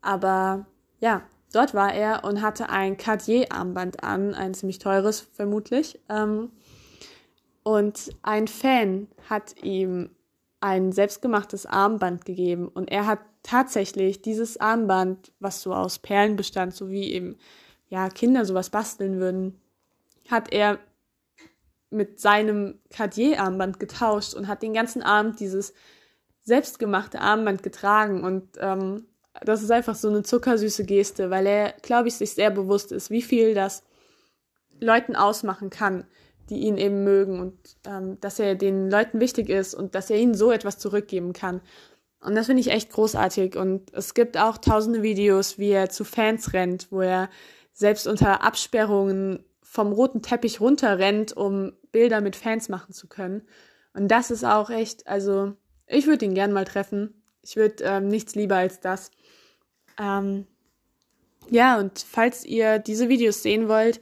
Aber 0.00 0.66
ja, 1.00 1.22
dort 1.52 1.74
war 1.74 1.92
er 1.92 2.24
und 2.24 2.42
hatte 2.42 2.70
ein 2.70 2.96
Cartier-Armband 2.96 4.02
an, 4.02 4.34
ein 4.34 4.54
ziemlich 4.54 4.78
teures 4.78 5.20
vermutlich. 5.20 6.00
Ähm, 6.08 6.50
und 7.62 8.10
ein 8.22 8.48
Fan 8.48 9.08
hat 9.28 9.62
ihm 9.62 10.10
ein 10.60 10.90
selbstgemachtes 10.92 11.66
Armband 11.66 12.24
gegeben 12.24 12.68
und 12.68 12.90
er 12.90 13.06
hat 13.06 13.20
tatsächlich 13.42 14.22
dieses 14.22 14.58
Armband, 14.58 15.32
was 15.38 15.62
so 15.62 15.72
aus 15.72 15.98
Perlen 15.98 16.36
bestand, 16.36 16.74
so 16.74 16.90
wie 16.90 17.12
eben 17.12 17.36
ja 17.88 18.08
Kinder 18.08 18.44
sowas 18.44 18.70
basteln 18.70 19.20
würden, 19.20 19.60
hat 20.28 20.52
er 20.52 20.78
mit 21.90 22.20
seinem 22.20 22.80
Cartier-Armband 22.90 23.80
getauscht 23.80 24.34
und 24.34 24.48
hat 24.48 24.62
den 24.62 24.74
ganzen 24.74 25.02
Abend 25.02 25.40
dieses 25.40 25.72
selbstgemachte 26.42 27.20
Armband 27.20 27.62
getragen 27.62 28.24
und 28.24 28.48
ähm, 28.58 29.06
das 29.44 29.62
ist 29.62 29.70
einfach 29.70 29.94
so 29.94 30.08
eine 30.08 30.22
zuckersüße 30.22 30.84
Geste, 30.84 31.30
weil 31.30 31.46
er, 31.46 31.74
glaube 31.82 32.08
ich, 32.08 32.14
sich 32.14 32.32
sehr 32.32 32.50
bewusst 32.50 32.92
ist, 32.92 33.10
wie 33.10 33.22
viel 33.22 33.54
das 33.54 33.82
Leuten 34.80 35.16
ausmachen 35.16 35.70
kann, 35.70 36.04
die 36.50 36.60
ihn 36.60 36.76
eben 36.76 37.04
mögen 37.04 37.40
und 37.40 37.58
ähm, 37.86 38.18
dass 38.20 38.38
er 38.38 38.54
den 38.54 38.90
Leuten 38.90 39.20
wichtig 39.20 39.48
ist 39.48 39.74
und 39.74 39.94
dass 39.94 40.10
er 40.10 40.18
ihnen 40.18 40.34
so 40.34 40.50
etwas 40.50 40.78
zurückgeben 40.78 41.32
kann. 41.32 41.60
Und 42.20 42.34
das 42.34 42.46
finde 42.46 42.60
ich 42.60 42.70
echt 42.70 42.90
großartig. 42.90 43.56
Und 43.56 43.92
es 43.94 44.14
gibt 44.14 44.36
auch 44.36 44.58
tausende 44.58 45.02
Videos, 45.02 45.58
wie 45.58 45.70
er 45.70 45.88
zu 45.90 46.04
Fans 46.04 46.52
rennt, 46.52 46.90
wo 46.90 47.00
er 47.00 47.28
selbst 47.72 48.06
unter 48.06 48.42
Absperrungen 48.42 49.44
vom 49.62 49.92
roten 49.92 50.22
Teppich 50.22 50.60
runterrennt, 50.60 51.36
um 51.36 51.72
Bilder 51.92 52.20
mit 52.20 52.34
Fans 52.34 52.68
machen 52.68 52.92
zu 52.92 53.06
können. 53.06 53.42
Und 53.92 54.08
das 54.08 54.30
ist 54.30 54.44
auch 54.44 54.70
echt, 54.70 55.06
also 55.06 55.54
ich 55.86 56.06
würde 56.06 56.24
ihn 56.24 56.34
gern 56.34 56.52
mal 56.52 56.64
treffen. 56.64 57.22
Ich 57.42 57.56
würde 57.56 57.84
ähm, 57.84 58.08
nichts 58.08 58.34
lieber 58.34 58.56
als 58.56 58.80
das. 58.80 59.10
Ähm, 59.98 60.46
ja, 61.50 61.78
und 61.78 61.98
falls 61.98 62.44
ihr 62.44 62.78
diese 62.78 63.08
Videos 63.08 63.42
sehen 63.42 63.68
wollt, 63.68 64.00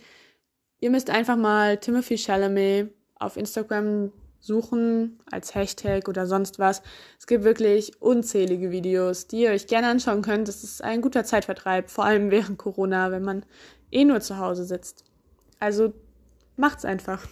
ihr 0.80 0.90
müsst 0.90 1.10
einfach 1.10 1.36
mal 1.36 1.78
Timothy 1.78 2.18
Chalamet 2.18 2.92
auf 3.18 3.36
Instagram 3.36 4.12
suchen 4.40 5.18
als 5.30 5.54
Hashtag 5.54 6.08
oder 6.08 6.26
sonst 6.26 6.58
was. 6.58 6.82
Es 7.18 7.26
gibt 7.26 7.44
wirklich 7.44 8.00
unzählige 8.00 8.70
Videos, 8.70 9.26
die 9.26 9.42
ihr 9.42 9.50
euch 9.50 9.66
gerne 9.66 9.88
anschauen 9.88 10.22
könnt. 10.22 10.48
Das 10.48 10.62
ist 10.62 10.82
ein 10.82 11.02
guter 11.02 11.24
Zeitvertreib, 11.24 11.90
vor 11.90 12.04
allem 12.04 12.30
während 12.30 12.58
Corona, 12.58 13.10
wenn 13.10 13.22
man 13.22 13.44
eh 13.90 14.04
nur 14.04 14.20
zu 14.20 14.38
Hause 14.38 14.64
sitzt. 14.64 15.04
Also 15.58 15.92
macht's 16.56 16.84
einfach. 16.84 17.26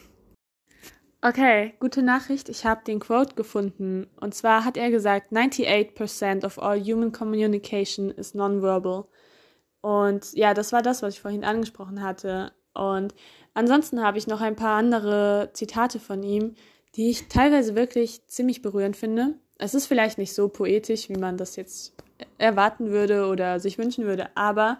Okay, 1.27 1.73
gute 1.81 2.03
Nachricht. 2.03 2.51
Ich 2.51 2.67
habe 2.67 2.85
den 2.85 3.01
Quote 3.01 3.35
gefunden. 3.35 4.07
Und 4.21 4.35
zwar 4.35 4.63
hat 4.63 4.77
er 4.77 4.91
gesagt, 4.91 5.33
98% 5.33 6.45
of 6.45 6.59
all 6.59 6.79
human 6.79 7.13
communication 7.13 8.11
is 8.11 8.35
nonverbal. 8.35 9.07
Und 9.81 10.35
ja, 10.35 10.53
das 10.53 10.75
war 10.75 10.83
das, 10.83 11.01
was 11.01 11.15
ich 11.15 11.23
vorhin 11.23 11.43
angesprochen 11.43 12.03
hatte. 12.03 12.53
Und 12.75 13.15
ansonsten 13.55 14.03
habe 14.03 14.19
ich 14.19 14.27
noch 14.27 14.43
ein 14.43 14.55
paar 14.55 14.77
andere 14.77 15.49
Zitate 15.55 15.99
von 15.99 16.23
ihm, 16.23 16.57
die 16.95 17.09
ich 17.09 17.27
teilweise 17.29 17.75
wirklich 17.75 18.27
ziemlich 18.27 18.61
berührend 18.61 18.95
finde. 18.95 19.33
Es 19.57 19.75
ist 19.75 19.87
vielleicht 19.87 20.19
nicht 20.19 20.35
so 20.35 20.49
poetisch, 20.49 21.09
wie 21.09 21.17
man 21.17 21.39
das 21.39 21.57
jetzt 21.57 21.95
erwarten 22.37 22.91
würde 22.91 23.29
oder 23.29 23.61
sich 23.61 23.79
wünschen 23.79 24.05
würde, 24.05 24.29
aber 24.37 24.79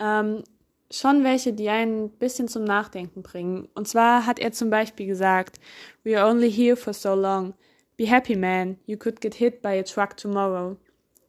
ähm, 0.00 0.42
schon 0.90 1.24
welche, 1.24 1.52
die 1.52 1.68
einen 1.68 2.04
ein 2.04 2.10
bisschen 2.10 2.48
zum 2.48 2.64
Nachdenken 2.64 3.22
bringen. 3.22 3.68
Und 3.74 3.88
zwar 3.88 4.26
hat 4.26 4.38
er 4.38 4.52
zum 4.52 4.70
Beispiel 4.70 5.06
gesagt, 5.06 5.58
We 6.04 6.18
are 6.18 6.30
only 6.30 6.50
here 6.50 6.76
for 6.76 6.92
so 6.92 7.14
long. 7.14 7.54
Be 7.96 8.06
happy, 8.06 8.36
man. 8.36 8.78
You 8.86 8.96
could 8.96 9.20
get 9.20 9.34
hit 9.34 9.62
by 9.62 9.78
a 9.78 9.82
truck 9.82 10.16
tomorrow. 10.16 10.76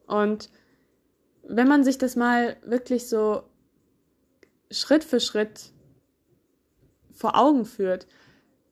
Und 0.06 0.50
wenn 1.44 1.68
man 1.68 1.84
sich 1.84 1.98
das 1.98 2.16
mal 2.16 2.58
wirklich 2.64 3.08
so 3.08 3.44
Schritt 4.70 5.04
für 5.04 5.20
Schritt 5.20 5.72
vor 7.14 7.38
Augen 7.38 7.66
führt, 7.66 8.06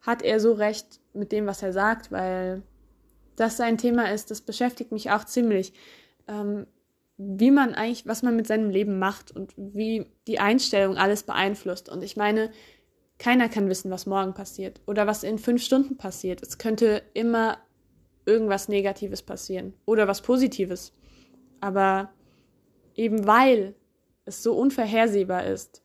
hat 0.02 0.22
er 0.22 0.40
so 0.40 0.54
recht 0.54 1.00
mit 1.14 1.32
dem, 1.32 1.48
was 1.48 1.64
er 1.64 1.74
sagt, 1.74 2.12
weil 2.12 2.62
das 3.36 3.60
ein 3.60 3.78
Thema 3.78 4.12
ist, 4.12 4.30
das 4.30 4.42
beschäftigt 4.42 4.92
mich 4.92 5.12
auch 5.12 5.24
ziemlich. 5.24 5.74
Ähm, 6.28 6.68
wie 7.18 7.52
man 7.52 7.74
eigentlich, 7.76 8.06
was 8.06 8.24
man 8.24 8.36
mit 8.36 8.48
seinem 8.48 8.70
Leben 8.70 9.00
macht 9.00 9.32
und 9.32 9.54
wie 9.56 10.06
die 10.28 10.40
Einstellung 10.40 10.98
alles 10.98 11.24
beeinflusst. 11.24 11.88
Und 11.90 12.04
ich 12.04 12.18
meine, 12.18 12.52
keiner 13.18 13.48
kann 13.48 13.70
wissen, 13.70 13.92
was 13.92 14.06
morgen 14.06 14.34
passiert 14.34 14.82
oder 14.86 15.08
was 15.08 15.24
in 15.24 15.40
fünf 15.40 15.64
Stunden 15.64 15.98
passiert. 15.98 16.44
Es 16.44 16.58
könnte 16.58 17.02
immer 17.14 17.58
irgendwas 18.26 18.68
Negatives 18.68 19.22
passieren 19.22 19.74
oder 19.86 20.08
was 20.08 20.22
Positives. 20.22 20.94
Aber 21.62 22.10
eben 22.96 23.26
weil 23.26 23.76
es 24.26 24.44
so 24.44 24.58
unvorhersehbar 24.58 25.46
ist 25.46 25.84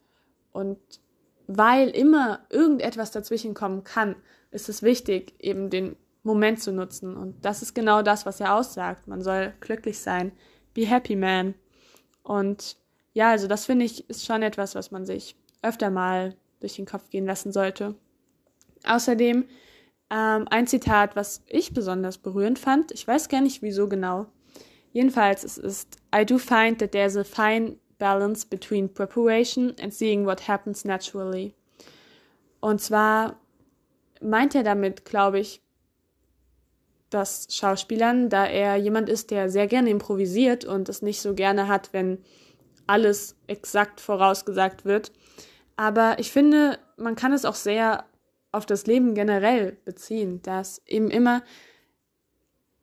und 0.52 0.78
weil 1.46 1.90
immer 1.90 2.40
irgendetwas 2.50 3.10
dazwischen 3.10 3.54
kommen 3.54 3.84
kann, 3.84 4.16
ist 4.50 4.68
es 4.68 4.82
wichtig, 4.82 5.34
eben 5.38 5.70
den 5.70 5.96
Moment 6.22 6.60
zu 6.60 6.72
nutzen. 6.72 7.16
Und 7.16 7.44
das 7.44 7.62
ist 7.62 7.74
genau 7.74 8.02
das, 8.02 8.26
was 8.26 8.40
er 8.40 8.54
aussagt. 8.56 9.06
Man 9.06 9.22
soll 9.22 9.52
glücklich 9.60 9.98
sein 9.98 10.32
Be 10.74 10.86
Happy 10.86 11.16
Man. 11.16 11.54
Und 12.22 12.76
ja, 13.12 13.30
also 13.30 13.48
das 13.48 13.66
finde 13.66 13.84
ich 13.84 14.08
ist 14.08 14.24
schon 14.24 14.42
etwas, 14.42 14.74
was 14.74 14.90
man 14.90 15.04
sich 15.04 15.36
öfter 15.62 15.90
mal 15.90 16.36
durch 16.60 16.76
den 16.76 16.86
Kopf 16.86 17.10
gehen 17.10 17.26
lassen 17.26 17.52
sollte. 17.52 17.94
Außerdem 18.84 19.44
ähm, 20.10 20.48
ein 20.50 20.66
Zitat, 20.66 21.16
was 21.16 21.42
ich 21.46 21.72
besonders 21.72 22.18
berührend 22.18 22.58
fand. 22.58 22.92
Ich 22.92 23.06
weiß 23.06 23.28
gar 23.28 23.40
nicht 23.40 23.62
wieso 23.62 23.88
genau. 23.88 24.26
Jedenfalls 24.92 25.44
es 25.44 25.58
ist 25.58 25.98
I 26.14 26.24
do 26.24 26.38
find 26.38 26.78
that 26.80 26.92
there's 26.92 27.16
a 27.16 27.24
fine 27.24 27.76
balance 27.98 28.46
between 28.46 28.92
preparation 28.92 29.74
and 29.80 29.92
seeing 29.94 30.26
what 30.26 30.48
happens 30.48 30.84
naturally. 30.84 31.54
Und 32.60 32.80
zwar 32.80 33.38
meint 34.20 34.54
er 34.54 34.64
damit, 34.64 35.04
glaube 35.04 35.38
ich, 35.38 35.62
das 37.10 37.48
Schauspielern, 37.50 38.28
da 38.28 38.46
er 38.46 38.76
jemand 38.76 39.08
ist, 39.08 39.30
der 39.30 39.50
sehr 39.50 39.66
gerne 39.66 39.90
improvisiert 39.90 40.64
und 40.64 40.88
es 40.88 41.02
nicht 41.02 41.20
so 41.20 41.34
gerne 41.34 41.68
hat, 41.68 41.92
wenn 41.92 42.18
alles 42.86 43.36
exakt 43.46 44.00
vorausgesagt 44.00 44.84
wird. 44.84 45.12
Aber 45.76 46.18
ich 46.18 46.30
finde, 46.30 46.78
man 46.96 47.16
kann 47.16 47.32
es 47.32 47.44
auch 47.44 47.54
sehr 47.54 48.04
auf 48.52 48.66
das 48.66 48.86
Leben 48.86 49.14
generell 49.14 49.76
beziehen, 49.84 50.42
dass 50.42 50.82
eben 50.86 51.10
immer 51.10 51.42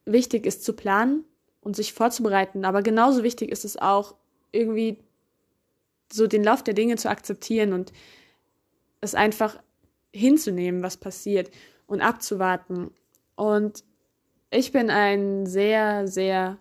wichtig 0.05 0.45
ist 0.45 0.63
zu 0.63 0.73
planen 0.73 1.25
und 1.61 1.75
sich 1.75 1.93
vorzubereiten. 1.93 2.65
Aber 2.65 2.81
genauso 2.81 3.23
wichtig 3.23 3.51
ist 3.51 3.65
es 3.65 3.77
auch, 3.77 4.15
irgendwie 4.51 4.97
so 6.11 6.25
den 6.25 6.43
Lauf 6.43 6.63
der 6.63 6.73
Dinge 6.73 6.95
zu 6.95 7.09
akzeptieren 7.09 7.73
und 7.73 7.91
es 9.01 9.13
einfach 9.13 9.59
hinzunehmen, 10.13 10.81
was 10.81 10.97
passiert 10.97 11.51
und 11.85 12.01
abzuwarten. 12.01 12.91
Und 13.35 13.83
ich 14.49 14.71
bin 14.71 14.89
ein 14.89 15.45
sehr, 15.45 16.07
sehr 16.07 16.57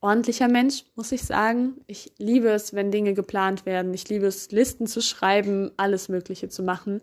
ordentlicher 0.00 0.48
Mensch, 0.48 0.84
muss 0.94 1.12
ich 1.12 1.22
sagen. 1.22 1.80
Ich 1.86 2.12
liebe 2.18 2.48
es, 2.48 2.74
wenn 2.74 2.90
Dinge 2.90 3.14
geplant 3.14 3.66
werden. 3.66 3.94
Ich 3.94 4.08
liebe 4.08 4.26
es, 4.26 4.50
Listen 4.50 4.86
zu 4.86 5.00
schreiben, 5.00 5.72
alles 5.76 6.08
Mögliche 6.08 6.48
zu 6.48 6.62
machen. 6.62 7.00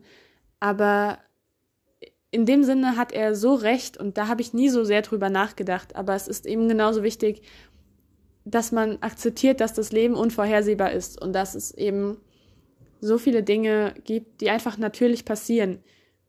Aber 0.60 1.18
in 2.32 2.46
dem 2.46 2.64
Sinne 2.64 2.98
hat 2.98 3.12
er 3.12 3.36
so 3.36 3.54
recht 3.56 3.98
und 3.98 4.18
da 4.18 4.28
habe 4.28 4.42
ich 4.42 4.54
nie 4.54 4.70
so 4.70 4.84
sehr 4.84 5.02
drüber 5.02 5.30
nachgedacht. 5.30 5.96
Aber 5.96 6.16
es 6.16 6.28
ist 6.28 6.46
eben 6.46 6.68
genauso 6.68 7.04
wichtig, 7.04 7.42
dass 8.46 8.72
man 8.72 8.98
akzeptiert, 9.02 9.60
dass 9.62 9.74
das 9.74 9.92
Leben 9.92 10.16
unvorhersehbar 10.16 10.92
ist 10.92 11.22
und 11.22 11.34
dass 11.34 11.56
es 11.56 11.72
eben 11.72 12.18
so 13.02 13.18
viele 13.18 13.44
Dinge 13.44 13.94
gibt, 14.04 14.42
die 14.42 14.50
einfach 14.50 14.78
natürlich 14.78 15.26
passieren 15.26 15.84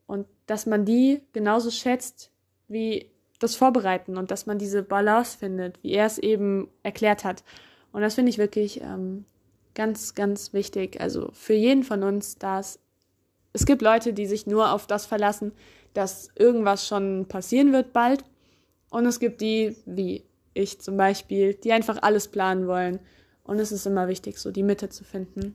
und 0.06 0.26
dass 0.46 0.66
man 0.66 0.84
die 0.84 1.22
genauso 1.32 1.70
schätzt 1.70 2.32
wie 2.68 3.13
das 3.44 3.56
Vorbereiten 3.56 4.16
und 4.16 4.30
dass 4.30 4.46
man 4.46 4.58
diese 4.58 4.82
Balance 4.82 5.38
findet, 5.38 5.82
wie 5.82 5.92
er 5.92 6.06
es 6.06 6.18
eben 6.18 6.68
erklärt 6.82 7.24
hat. 7.24 7.44
Und 7.92 8.02
das 8.02 8.14
finde 8.14 8.30
ich 8.30 8.38
wirklich 8.38 8.80
ähm, 8.80 9.24
ganz, 9.74 10.14
ganz 10.14 10.52
wichtig. 10.52 11.00
Also 11.00 11.30
für 11.32 11.54
jeden 11.54 11.84
von 11.84 12.02
uns, 12.02 12.38
dass 12.38 12.78
es 13.52 13.66
gibt 13.66 13.82
Leute, 13.82 14.12
die 14.12 14.26
sich 14.26 14.46
nur 14.46 14.72
auf 14.72 14.86
das 14.86 15.06
verlassen, 15.06 15.52
dass 15.92 16.28
irgendwas 16.36 16.86
schon 16.88 17.26
passieren 17.26 17.72
wird 17.72 17.92
bald. 17.92 18.24
Und 18.90 19.06
es 19.06 19.20
gibt 19.20 19.40
die, 19.40 19.76
wie 19.86 20.24
ich 20.54 20.80
zum 20.80 20.96
Beispiel, 20.96 21.54
die 21.54 21.72
einfach 21.72 22.02
alles 22.02 22.28
planen 22.28 22.66
wollen. 22.66 22.98
Und 23.44 23.58
es 23.58 23.72
ist 23.72 23.86
immer 23.86 24.08
wichtig, 24.08 24.38
so 24.38 24.50
die 24.50 24.62
Mitte 24.62 24.88
zu 24.88 25.04
finden. 25.04 25.54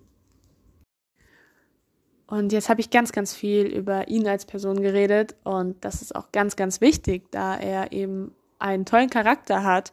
Und 2.29 2.51
jetzt 2.53 2.69
habe 2.69 2.79
ich 2.79 2.91
ganz, 2.91 3.11
ganz 3.11 3.33
viel 3.33 3.65
über 3.65 4.07
ihn 4.07 4.27
als 4.27 4.45
Person 4.45 4.83
geredet 4.83 5.35
und 5.43 5.83
das 5.83 6.03
ist 6.03 6.15
auch 6.15 6.31
ganz, 6.31 6.55
ganz 6.55 6.79
wichtig, 6.79 7.23
da 7.31 7.57
er 7.57 7.91
eben 7.91 8.35
einen 8.59 8.85
tollen 8.85 9.09
Charakter 9.09 9.63
hat 9.63 9.91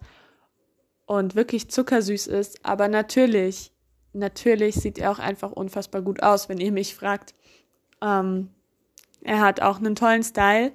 und 1.07 1.35
wirklich 1.35 1.71
zuckersüß 1.71 2.27
ist. 2.27 2.63
Aber 2.63 2.89
natürlich, 2.89 3.73
natürlich 4.13 4.75
sieht 4.75 4.99
er 4.99 5.13
auch 5.13 5.19
einfach 5.19 5.51
unfassbar 5.51 6.03
gut 6.03 6.23
aus, 6.23 6.51
wenn 6.51 6.59
ihr 6.59 6.73
mich 6.73 6.95
fragt. 6.95 7.35
Ähm, 8.03 8.51
er 9.23 9.41
hat 9.41 9.63
auch 9.63 9.79
einen 9.79 9.95
tollen 9.95 10.23
Style. 10.23 10.73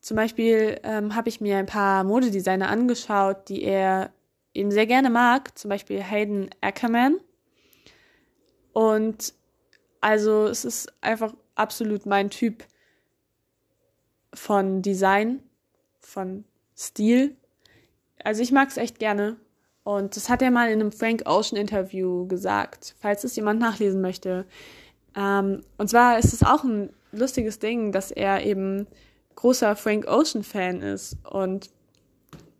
Zum 0.00 0.16
Beispiel 0.16 0.80
ähm, 0.82 1.14
habe 1.14 1.28
ich 1.28 1.40
mir 1.40 1.58
ein 1.58 1.66
paar 1.66 2.02
Modedesigner 2.02 2.68
angeschaut, 2.68 3.48
die 3.48 3.62
er 3.62 4.12
eben 4.54 4.72
sehr 4.72 4.88
gerne 4.88 5.08
mag. 5.08 5.56
Zum 5.56 5.68
Beispiel 5.68 6.02
Hayden 6.02 6.50
Ackerman. 6.60 7.20
Und 8.72 9.34
also 10.00 10.46
es 10.46 10.64
ist 10.64 10.92
einfach 11.00 11.34
absolut 11.54 12.06
mein 12.06 12.30
Typ 12.30 12.64
von 14.32 14.82
Design, 14.82 15.40
von 15.98 16.44
Stil. 16.76 17.36
Also 18.22 18.42
ich 18.42 18.52
mag 18.52 18.68
es 18.68 18.76
echt 18.76 18.98
gerne. 18.98 19.36
Und 19.82 20.16
das 20.16 20.28
hat 20.28 20.42
er 20.42 20.50
mal 20.50 20.70
in 20.70 20.80
einem 20.80 20.92
Frank 20.92 21.22
Ocean 21.26 21.58
Interview 21.58 22.26
gesagt, 22.26 22.94
falls 23.00 23.24
es 23.24 23.36
jemand 23.36 23.60
nachlesen 23.60 24.00
möchte. 24.00 24.46
Ähm, 25.16 25.62
und 25.78 25.88
zwar 25.88 26.18
ist 26.18 26.32
es 26.32 26.42
auch 26.42 26.64
ein 26.64 26.90
lustiges 27.12 27.58
Ding, 27.58 27.92
dass 27.92 28.10
er 28.10 28.44
eben 28.44 28.86
großer 29.36 29.74
Frank 29.76 30.06
Ocean 30.06 30.44
Fan 30.44 30.82
ist 30.82 31.16
und 31.24 31.70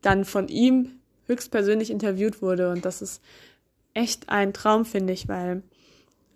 dann 0.03 0.25
von 0.25 0.49
ihm 0.49 1.01
höchstpersönlich 1.27 1.91
interviewt 1.91 2.43
wurde. 2.43 2.71
Und 2.71 2.85
das 2.85 3.03
ist 3.03 3.23
echt 3.95 4.29
ein 4.29 4.53
Traum, 4.53 4.85
finde 4.85 5.13
ich, 5.13 5.29
weil 5.29 5.63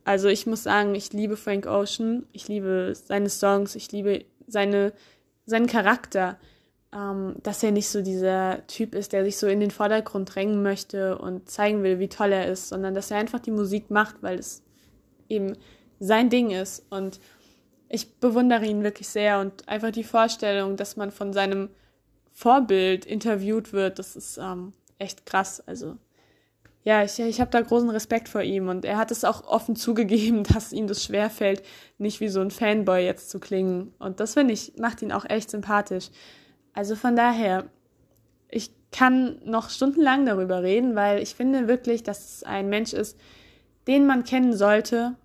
also 0.04 0.28
ich 0.28 0.46
muss 0.46 0.62
sagen, 0.62 0.94
ich 0.94 1.12
liebe 1.12 1.36
Frank 1.36 1.66
Ocean, 1.66 2.26
ich 2.32 2.48
liebe 2.48 2.92
seine 2.94 3.30
Songs, 3.30 3.74
ich 3.74 3.90
liebe 3.90 4.24
seine, 4.46 4.92
seinen 5.46 5.66
Charakter, 5.66 6.38
ähm, 6.94 7.36
dass 7.42 7.62
er 7.62 7.72
nicht 7.72 7.88
so 7.88 8.02
dieser 8.02 8.66
Typ 8.66 8.94
ist, 8.94 9.12
der 9.12 9.24
sich 9.24 9.38
so 9.38 9.46
in 9.46 9.60
den 9.60 9.70
Vordergrund 9.70 10.34
drängen 10.34 10.62
möchte 10.62 11.18
und 11.18 11.48
zeigen 11.48 11.82
will, 11.82 11.98
wie 11.98 12.08
toll 12.08 12.32
er 12.32 12.46
ist, 12.46 12.68
sondern 12.68 12.94
dass 12.94 13.10
er 13.10 13.18
einfach 13.18 13.40
die 13.40 13.50
Musik 13.50 13.90
macht, 13.90 14.22
weil 14.22 14.38
es 14.38 14.62
eben 15.28 15.56
sein 15.98 16.28
Ding 16.30 16.50
ist. 16.50 16.84
Und 16.90 17.18
ich 17.88 18.14
bewundere 18.16 18.66
ihn 18.66 18.82
wirklich 18.82 19.08
sehr 19.08 19.40
und 19.40 19.68
einfach 19.68 19.90
die 19.90 20.04
Vorstellung, 20.04 20.76
dass 20.76 20.96
man 20.96 21.10
von 21.10 21.32
seinem 21.32 21.70
Vorbild 22.32 23.06
interviewt 23.06 23.72
wird, 23.72 23.98
das 23.98 24.16
ist 24.16 24.38
ähm, 24.38 24.72
echt 24.98 25.24
krass. 25.24 25.62
Also 25.66 25.96
ja, 26.84 27.02
ich, 27.02 27.18
ich 27.18 27.40
habe 27.40 27.50
da 27.50 27.62
großen 27.62 27.88
Respekt 27.88 28.28
vor 28.28 28.42
ihm 28.42 28.68
und 28.68 28.84
er 28.84 28.98
hat 28.98 29.10
es 29.10 29.24
auch 29.24 29.44
offen 29.44 29.74
zugegeben, 29.76 30.44
dass 30.44 30.72
ihm 30.72 30.86
das 30.86 31.02
schwerfällt, 31.02 31.62
nicht 31.98 32.20
wie 32.20 32.28
so 32.28 32.40
ein 32.40 32.50
Fanboy 32.50 33.04
jetzt 33.04 33.30
zu 33.30 33.40
klingen. 33.40 33.94
Und 33.98 34.20
das 34.20 34.34
finde 34.34 34.52
ich, 34.52 34.74
macht 34.78 35.00
ihn 35.02 35.10
auch 35.10 35.24
echt 35.24 35.50
sympathisch. 35.50 36.10
Also 36.74 36.94
von 36.94 37.16
daher, 37.16 37.64
ich 38.50 38.70
kann 38.92 39.40
noch 39.44 39.70
stundenlang 39.70 40.26
darüber 40.26 40.62
reden, 40.62 40.94
weil 40.94 41.22
ich 41.22 41.34
finde 41.34 41.68
wirklich, 41.68 42.02
dass 42.02 42.36
es 42.36 42.42
ein 42.42 42.68
Mensch 42.68 42.92
ist, 42.92 43.18
den 43.86 44.06
man 44.06 44.24
kennen 44.24 44.54
sollte 44.54 45.16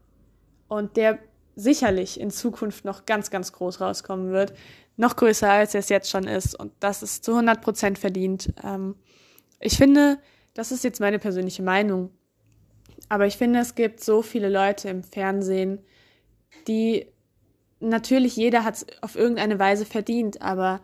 und 0.68 0.96
der 0.96 1.20
sicherlich 1.56 2.20
in 2.20 2.32
Zukunft 2.32 2.86
noch 2.86 3.06
ganz, 3.06 3.32
ganz 3.32 3.52
groß 3.52 3.82
rauskommen 3.82 4.32
wird. 4.32 4.54
Noch 4.96 5.16
größer, 5.16 5.50
als 5.50 5.74
er 5.74 5.82
es 5.82 5.90
jetzt 5.90 6.10
schon 6.10 6.26
ist. 6.26 6.58
Und 6.58 6.72
das 6.80 7.04
ist 7.04 7.26
zu 7.26 7.32
100 7.32 7.62
Prozent 7.62 8.00
verdient. 8.00 8.54
Ähm, 8.64 8.96
ich 9.60 9.78
finde, 9.78 10.20
das 10.54 10.72
ist 10.72 10.84
jetzt 10.84 11.00
meine 11.00 11.20
persönliche 11.20 11.64
Meinung. 11.64 12.12
Aber 13.08 13.26
ich 13.26 13.38
finde, 13.38 13.60
es 13.60 13.76
gibt 13.76 14.04
so 14.04 14.22
viele 14.22 14.50
Leute 14.50 14.90
im 14.90 15.04
Fernsehen, 15.04 15.80
die 16.68 17.08
natürlich 17.80 18.36
jeder 18.36 18.64
hat 18.64 18.76
es 18.76 18.86
auf 19.02 19.16
irgendeine 19.16 19.58
Weise 19.60 19.86
verdient, 19.86 20.42
aber 20.42 20.82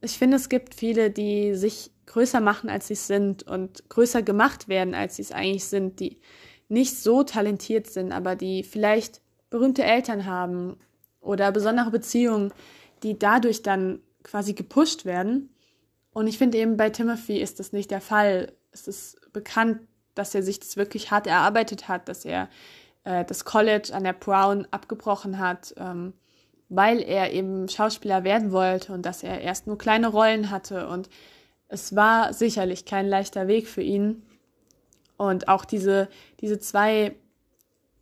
ich 0.00 0.18
finde, 0.18 0.36
es 0.36 0.48
gibt 0.48 0.74
viele, 0.74 1.10
die 1.10 1.54
sich 1.54 1.90
größer 2.06 2.40
machen, 2.40 2.68
als 2.68 2.88
sie 2.88 2.94
sind 2.94 3.42
und 3.44 3.88
größer 3.88 4.22
gemacht 4.22 4.68
werden, 4.68 4.94
als 4.94 5.16
sie 5.16 5.22
es 5.22 5.32
eigentlich 5.32 5.64
sind, 5.64 6.00
die 6.00 6.20
nicht 6.68 6.96
so 6.98 7.22
talentiert 7.22 7.86
sind, 7.86 8.12
aber 8.12 8.36
die 8.36 8.62
vielleicht 8.62 9.22
berühmte 9.50 9.84
Eltern 9.84 10.26
haben 10.26 10.76
oder 11.20 11.52
besondere 11.52 11.90
Beziehungen, 11.90 12.52
die 13.02 13.18
dadurch 13.18 13.62
dann 13.62 14.00
quasi 14.22 14.52
gepusht 14.52 15.04
werden. 15.04 15.50
Und 16.12 16.26
ich 16.26 16.38
finde 16.38 16.58
eben 16.58 16.76
bei 16.76 16.90
Timothy 16.90 17.40
ist 17.40 17.58
das 17.58 17.72
nicht 17.72 17.90
der 17.90 18.00
Fall 18.00 18.52
es 18.74 18.88
ist 18.88 19.32
bekannt, 19.32 19.80
dass 20.14 20.34
er 20.34 20.42
sich 20.42 20.60
das 20.60 20.76
wirklich 20.76 21.10
hart 21.10 21.26
erarbeitet 21.26 21.88
hat, 21.88 22.08
dass 22.08 22.24
er 22.24 22.48
äh, 23.04 23.24
das 23.24 23.44
College 23.44 23.90
an 23.92 24.04
der 24.04 24.12
Brown 24.12 24.66
abgebrochen 24.70 25.38
hat, 25.38 25.74
ähm, 25.78 26.12
weil 26.68 27.00
er 27.00 27.32
eben 27.32 27.68
Schauspieler 27.68 28.24
werden 28.24 28.52
wollte 28.52 28.92
und 28.92 29.06
dass 29.06 29.22
er 29.22 29.40
erst 29.40 29.66
nur 29.66 29.78
kleine 29.78 30.08
Rollen 30.08 30.50
hatte. 30.50 30.88
Und 30.88 31.08
es 31.68 31.94
war 31.94 32.32
sicherlich 32.32 32.84
kein 32.84 33.06
leichter 33.06 33.46
Weg 33.46 33.68
für 33.68 33.82
ihn. 33.82 34.22
Und 35.16 35.48
auch 35.48 35.64
diese, 35.64 36.08
diese 36.40 36.58
zwei 36.58 37.14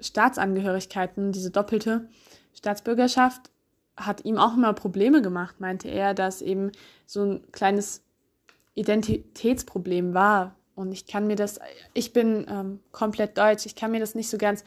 Staatsangehörigkeiten, 0.00 1.32
diese 1.32 1.50
doppelte 1.50 2.08
Staatsbürgerschaft, 2.54 3.50
hat 3.96 4.24
ihm 4.24 4.38
auch 4.38 4.54
immer 4.56 4.72
Probleme 4.72 5.20
gemacht, 5.20 5.60
meinte 5.60 5.88
er, 5.88 6.14
dass 6.14 6.40
eben 6.40 6.72
so 7.06 7.22
ein 7.24 7.52
kleines 7.52 8.02
Identitätsproblem 8.74 10.14
war, 10.14 10.56
und 10.74 10.92
ich 10.92 11.06
kann 11.06 11.26
mir 11.26 11.36
das, 11.36 11.60
ich 11.94 12.12
bin 12.12 12.46
ähm, 12.48 12.80
komplett 12.92 13.38
deutsch, 13.38 13.66
ich 13.66 13.76
kann 13.76 13.90
mir 13.90 14.00
das 14.00 14.14
nicht 14.14 14.30
so 14.30 14.38
ganz 14.38 14.64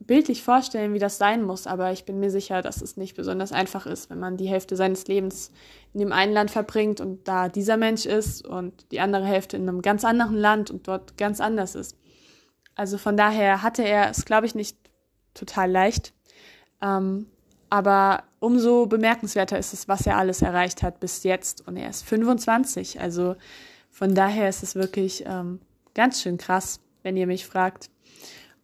bildlich 0.00 0.42
vorstellen, 0.42 0.92
wie 0.92 0.98
das 0.98 1.18
sein 1.18 1.42
muss, 1.42 1.66
aber 1.66 1.92
ich 1.92 2.04
bin 2.04 2.20
mir 2.20 2.30
sicher, 2.30 2.62
dass 2.62 2.82
es 2.82 2.96
nicht 2.96 3.16
besonders 3.16 3.52
einfach 3.52 3.86
ist, 3.86 4.10
wenn 4.10 4.18
man 4.18 4.36
die 4.36 4.48
Hälfte 4.48 4.76
seines 4.76 5.06
Lebens 5.06 5.50
in 5.94 6.00
dem 6.00 6.12
einen 6.12 6.32
Land 6.32 6.50
verbringt 6.50 7.00
und 7.00 7.26
da 7.26 7.48
dieser 7.48 7.76
Mensch 7.76 8.04
ist 8.04 8.46
und 8.46 8.90
die 8.92 9.00
andere 9.00 9.24
Hälfte 9.24 9.56
in 9.56 9.68
einem 9.68 9.82
ganz 9.82 10.04
anderen 10.04 10.36
Land 10.36 10.70
und 10.70 10.88
dort 10.88 11.16
ganz 11.16 11.40
anders 11.40 11.74
ist. 11.74 11.96
Also 12.74 12.98
von 12.98 13.16
daher 13.16 13.62
hatte 13.62 13.82
er 13.82 14.10
es, 14.10 14.24
glaube 14.24 14.46
ich, 14.46 14.54
nicht 14.54 14.76
total 15.32 15.70
leicht. 15.70 16.12
Ähm, 16.82 17.26
aber 17.70 18.24
umso 18.40 18.86
bemerkenswerter 18.86 19.58
ist 19.58 19.72
es, 19.72 19.88
was 19.88 20.06
er 20.06 20.16
alles 20.16 20.42
erreicht 20.42 20.82
hat 20.82 21.00
bis 21.00 21.22
jetzt. 21.22 21.66
Und 21.66 21.76
er 21.76 21.90
ist 21.90 22.04
25. 22.04 23.00
Also 23.00 23.36
von 23.94 24.12
daher 24.12 24.48
ist 24.48 24.64
es 24.64 24.74
wirklich 24.74 25.22
ähm, 25.24 25.60
ganz 25.94 26.20
schön 26.20 26.36
krass, 26.36 26.80
wenn 27.04 27.16
ihr 27.16 27.28
mich 27.28 27.46
fragt. 27.46 27.90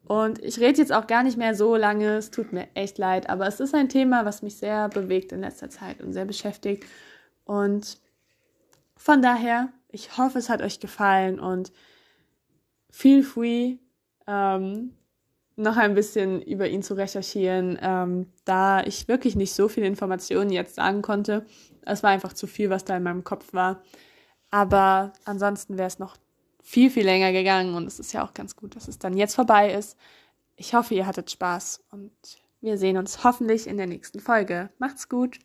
Und 0.02 0.42
ich 0.42 0.58
rede 0.58 0.78
jetzt 0.78 0.92
auch 0.92 1.06
gar 1.06 1.22
nicht 1.22 1.38
mehr 1.38 1.54
so 1.54 1.76
lange, 1.76 2.16
es 2.16 2.32
tut 2.32 2.52
mir 2.52 2.66
echt 2.74 2.98
leid, 2.98 3.30
aber 3.30 3.46
es 3.46 3.60
ist 3.60 3.72
ein 3.72 3.88
Thema, 3.88 4.24
was 4.24 4.42
mich 4.42 4.56
sehr 4.56 4.88
bewegt 4.88 5.30
in 5.30 5.42
letzter 5.42 5.70
Zeit 5.70 6.00
und 6.00 6.12
sehr 6.12 6.24
beschäftigt. 6.24 6.84
Und 7.44 8.00
von 8.96 9.22
daher, 9.22 9.68
ich 9.88 10.18
hoffe, 10.18 10.36
es 10.40 10.48
hat 10.50 10.62
euch 10.62 10.80
gefallen 10.80 11.38
und 11.38 11.70
feel 12.90 13.22
free, 13.22 13.76
ähm, 14.26 14.96
noch 15.54 15.76
ein 15.76 15.94
bisschen 15.94 16.42
über 16.42 16.66
ihn 16.66 16.82
zu 16.82 16.94
recherchieren, 16.94 17.78
ähm, 17.80 18.26
da 18.44 18.82
ich 18.82 19.06
wirklich 19.06 19.36
nicht 19.36 19.54
so 19.54 19.68
viele 19.68 19.86
Informationen 19.86 20.50
jetzt 20.50 20.74
sagen 20.74 21.02
konnte. 21.02 21.46
Es 21.82 22.02
war 22.02 22.10
einfach 22.10 22.32
zu 22.32 22.48
viel, 22.48 22.68
was 22.68 22.84
da 22.84 22.96
in 22.96 23.04
meinem 23.04 23.22
Kopf 23.22 23.52
war. 23.52 23.80
Aber 24.50 25.12
ansonsten 25.24 25.78
wäre 25.78 25.88
es 25.88 25.98
noch 25.98 26.16
viel, 26.62 26.90
viel 26.90 27.04
länger 27.04 27.32
gegangen 27.32 27.74
und 27.74 27.86
es 27.86 27.98
ist 27.98 28.12
ja 28.12 28.24
auch 28.24 28.34
ganz 28.34 28.56
gut, 28.56 28.76
dass 28.76 28.88
es 28.88 28.98
dann 28.98 29.16
jetzt 29.16 29.34
vorbei 29.34 29.72
ist. 29.72 29.96
Ich 30.56 30.74
hoffe, 30.74 30.94
ihr 30.94 31.06
hattet 31.06 31.30
Spaß 31.30 31.84
und 31.90 32.12
wir 32.60 32.76
sehen 32.76 32.98
uns 32.98 33.24
hoffentlich 33.24 33.66
in 33.66 33.76
der 33.76 33.86
nächsten 33.86 34.20
Folge. 34.20 34.70
Macht's 34.78 35.08
gut! 35.08 35.38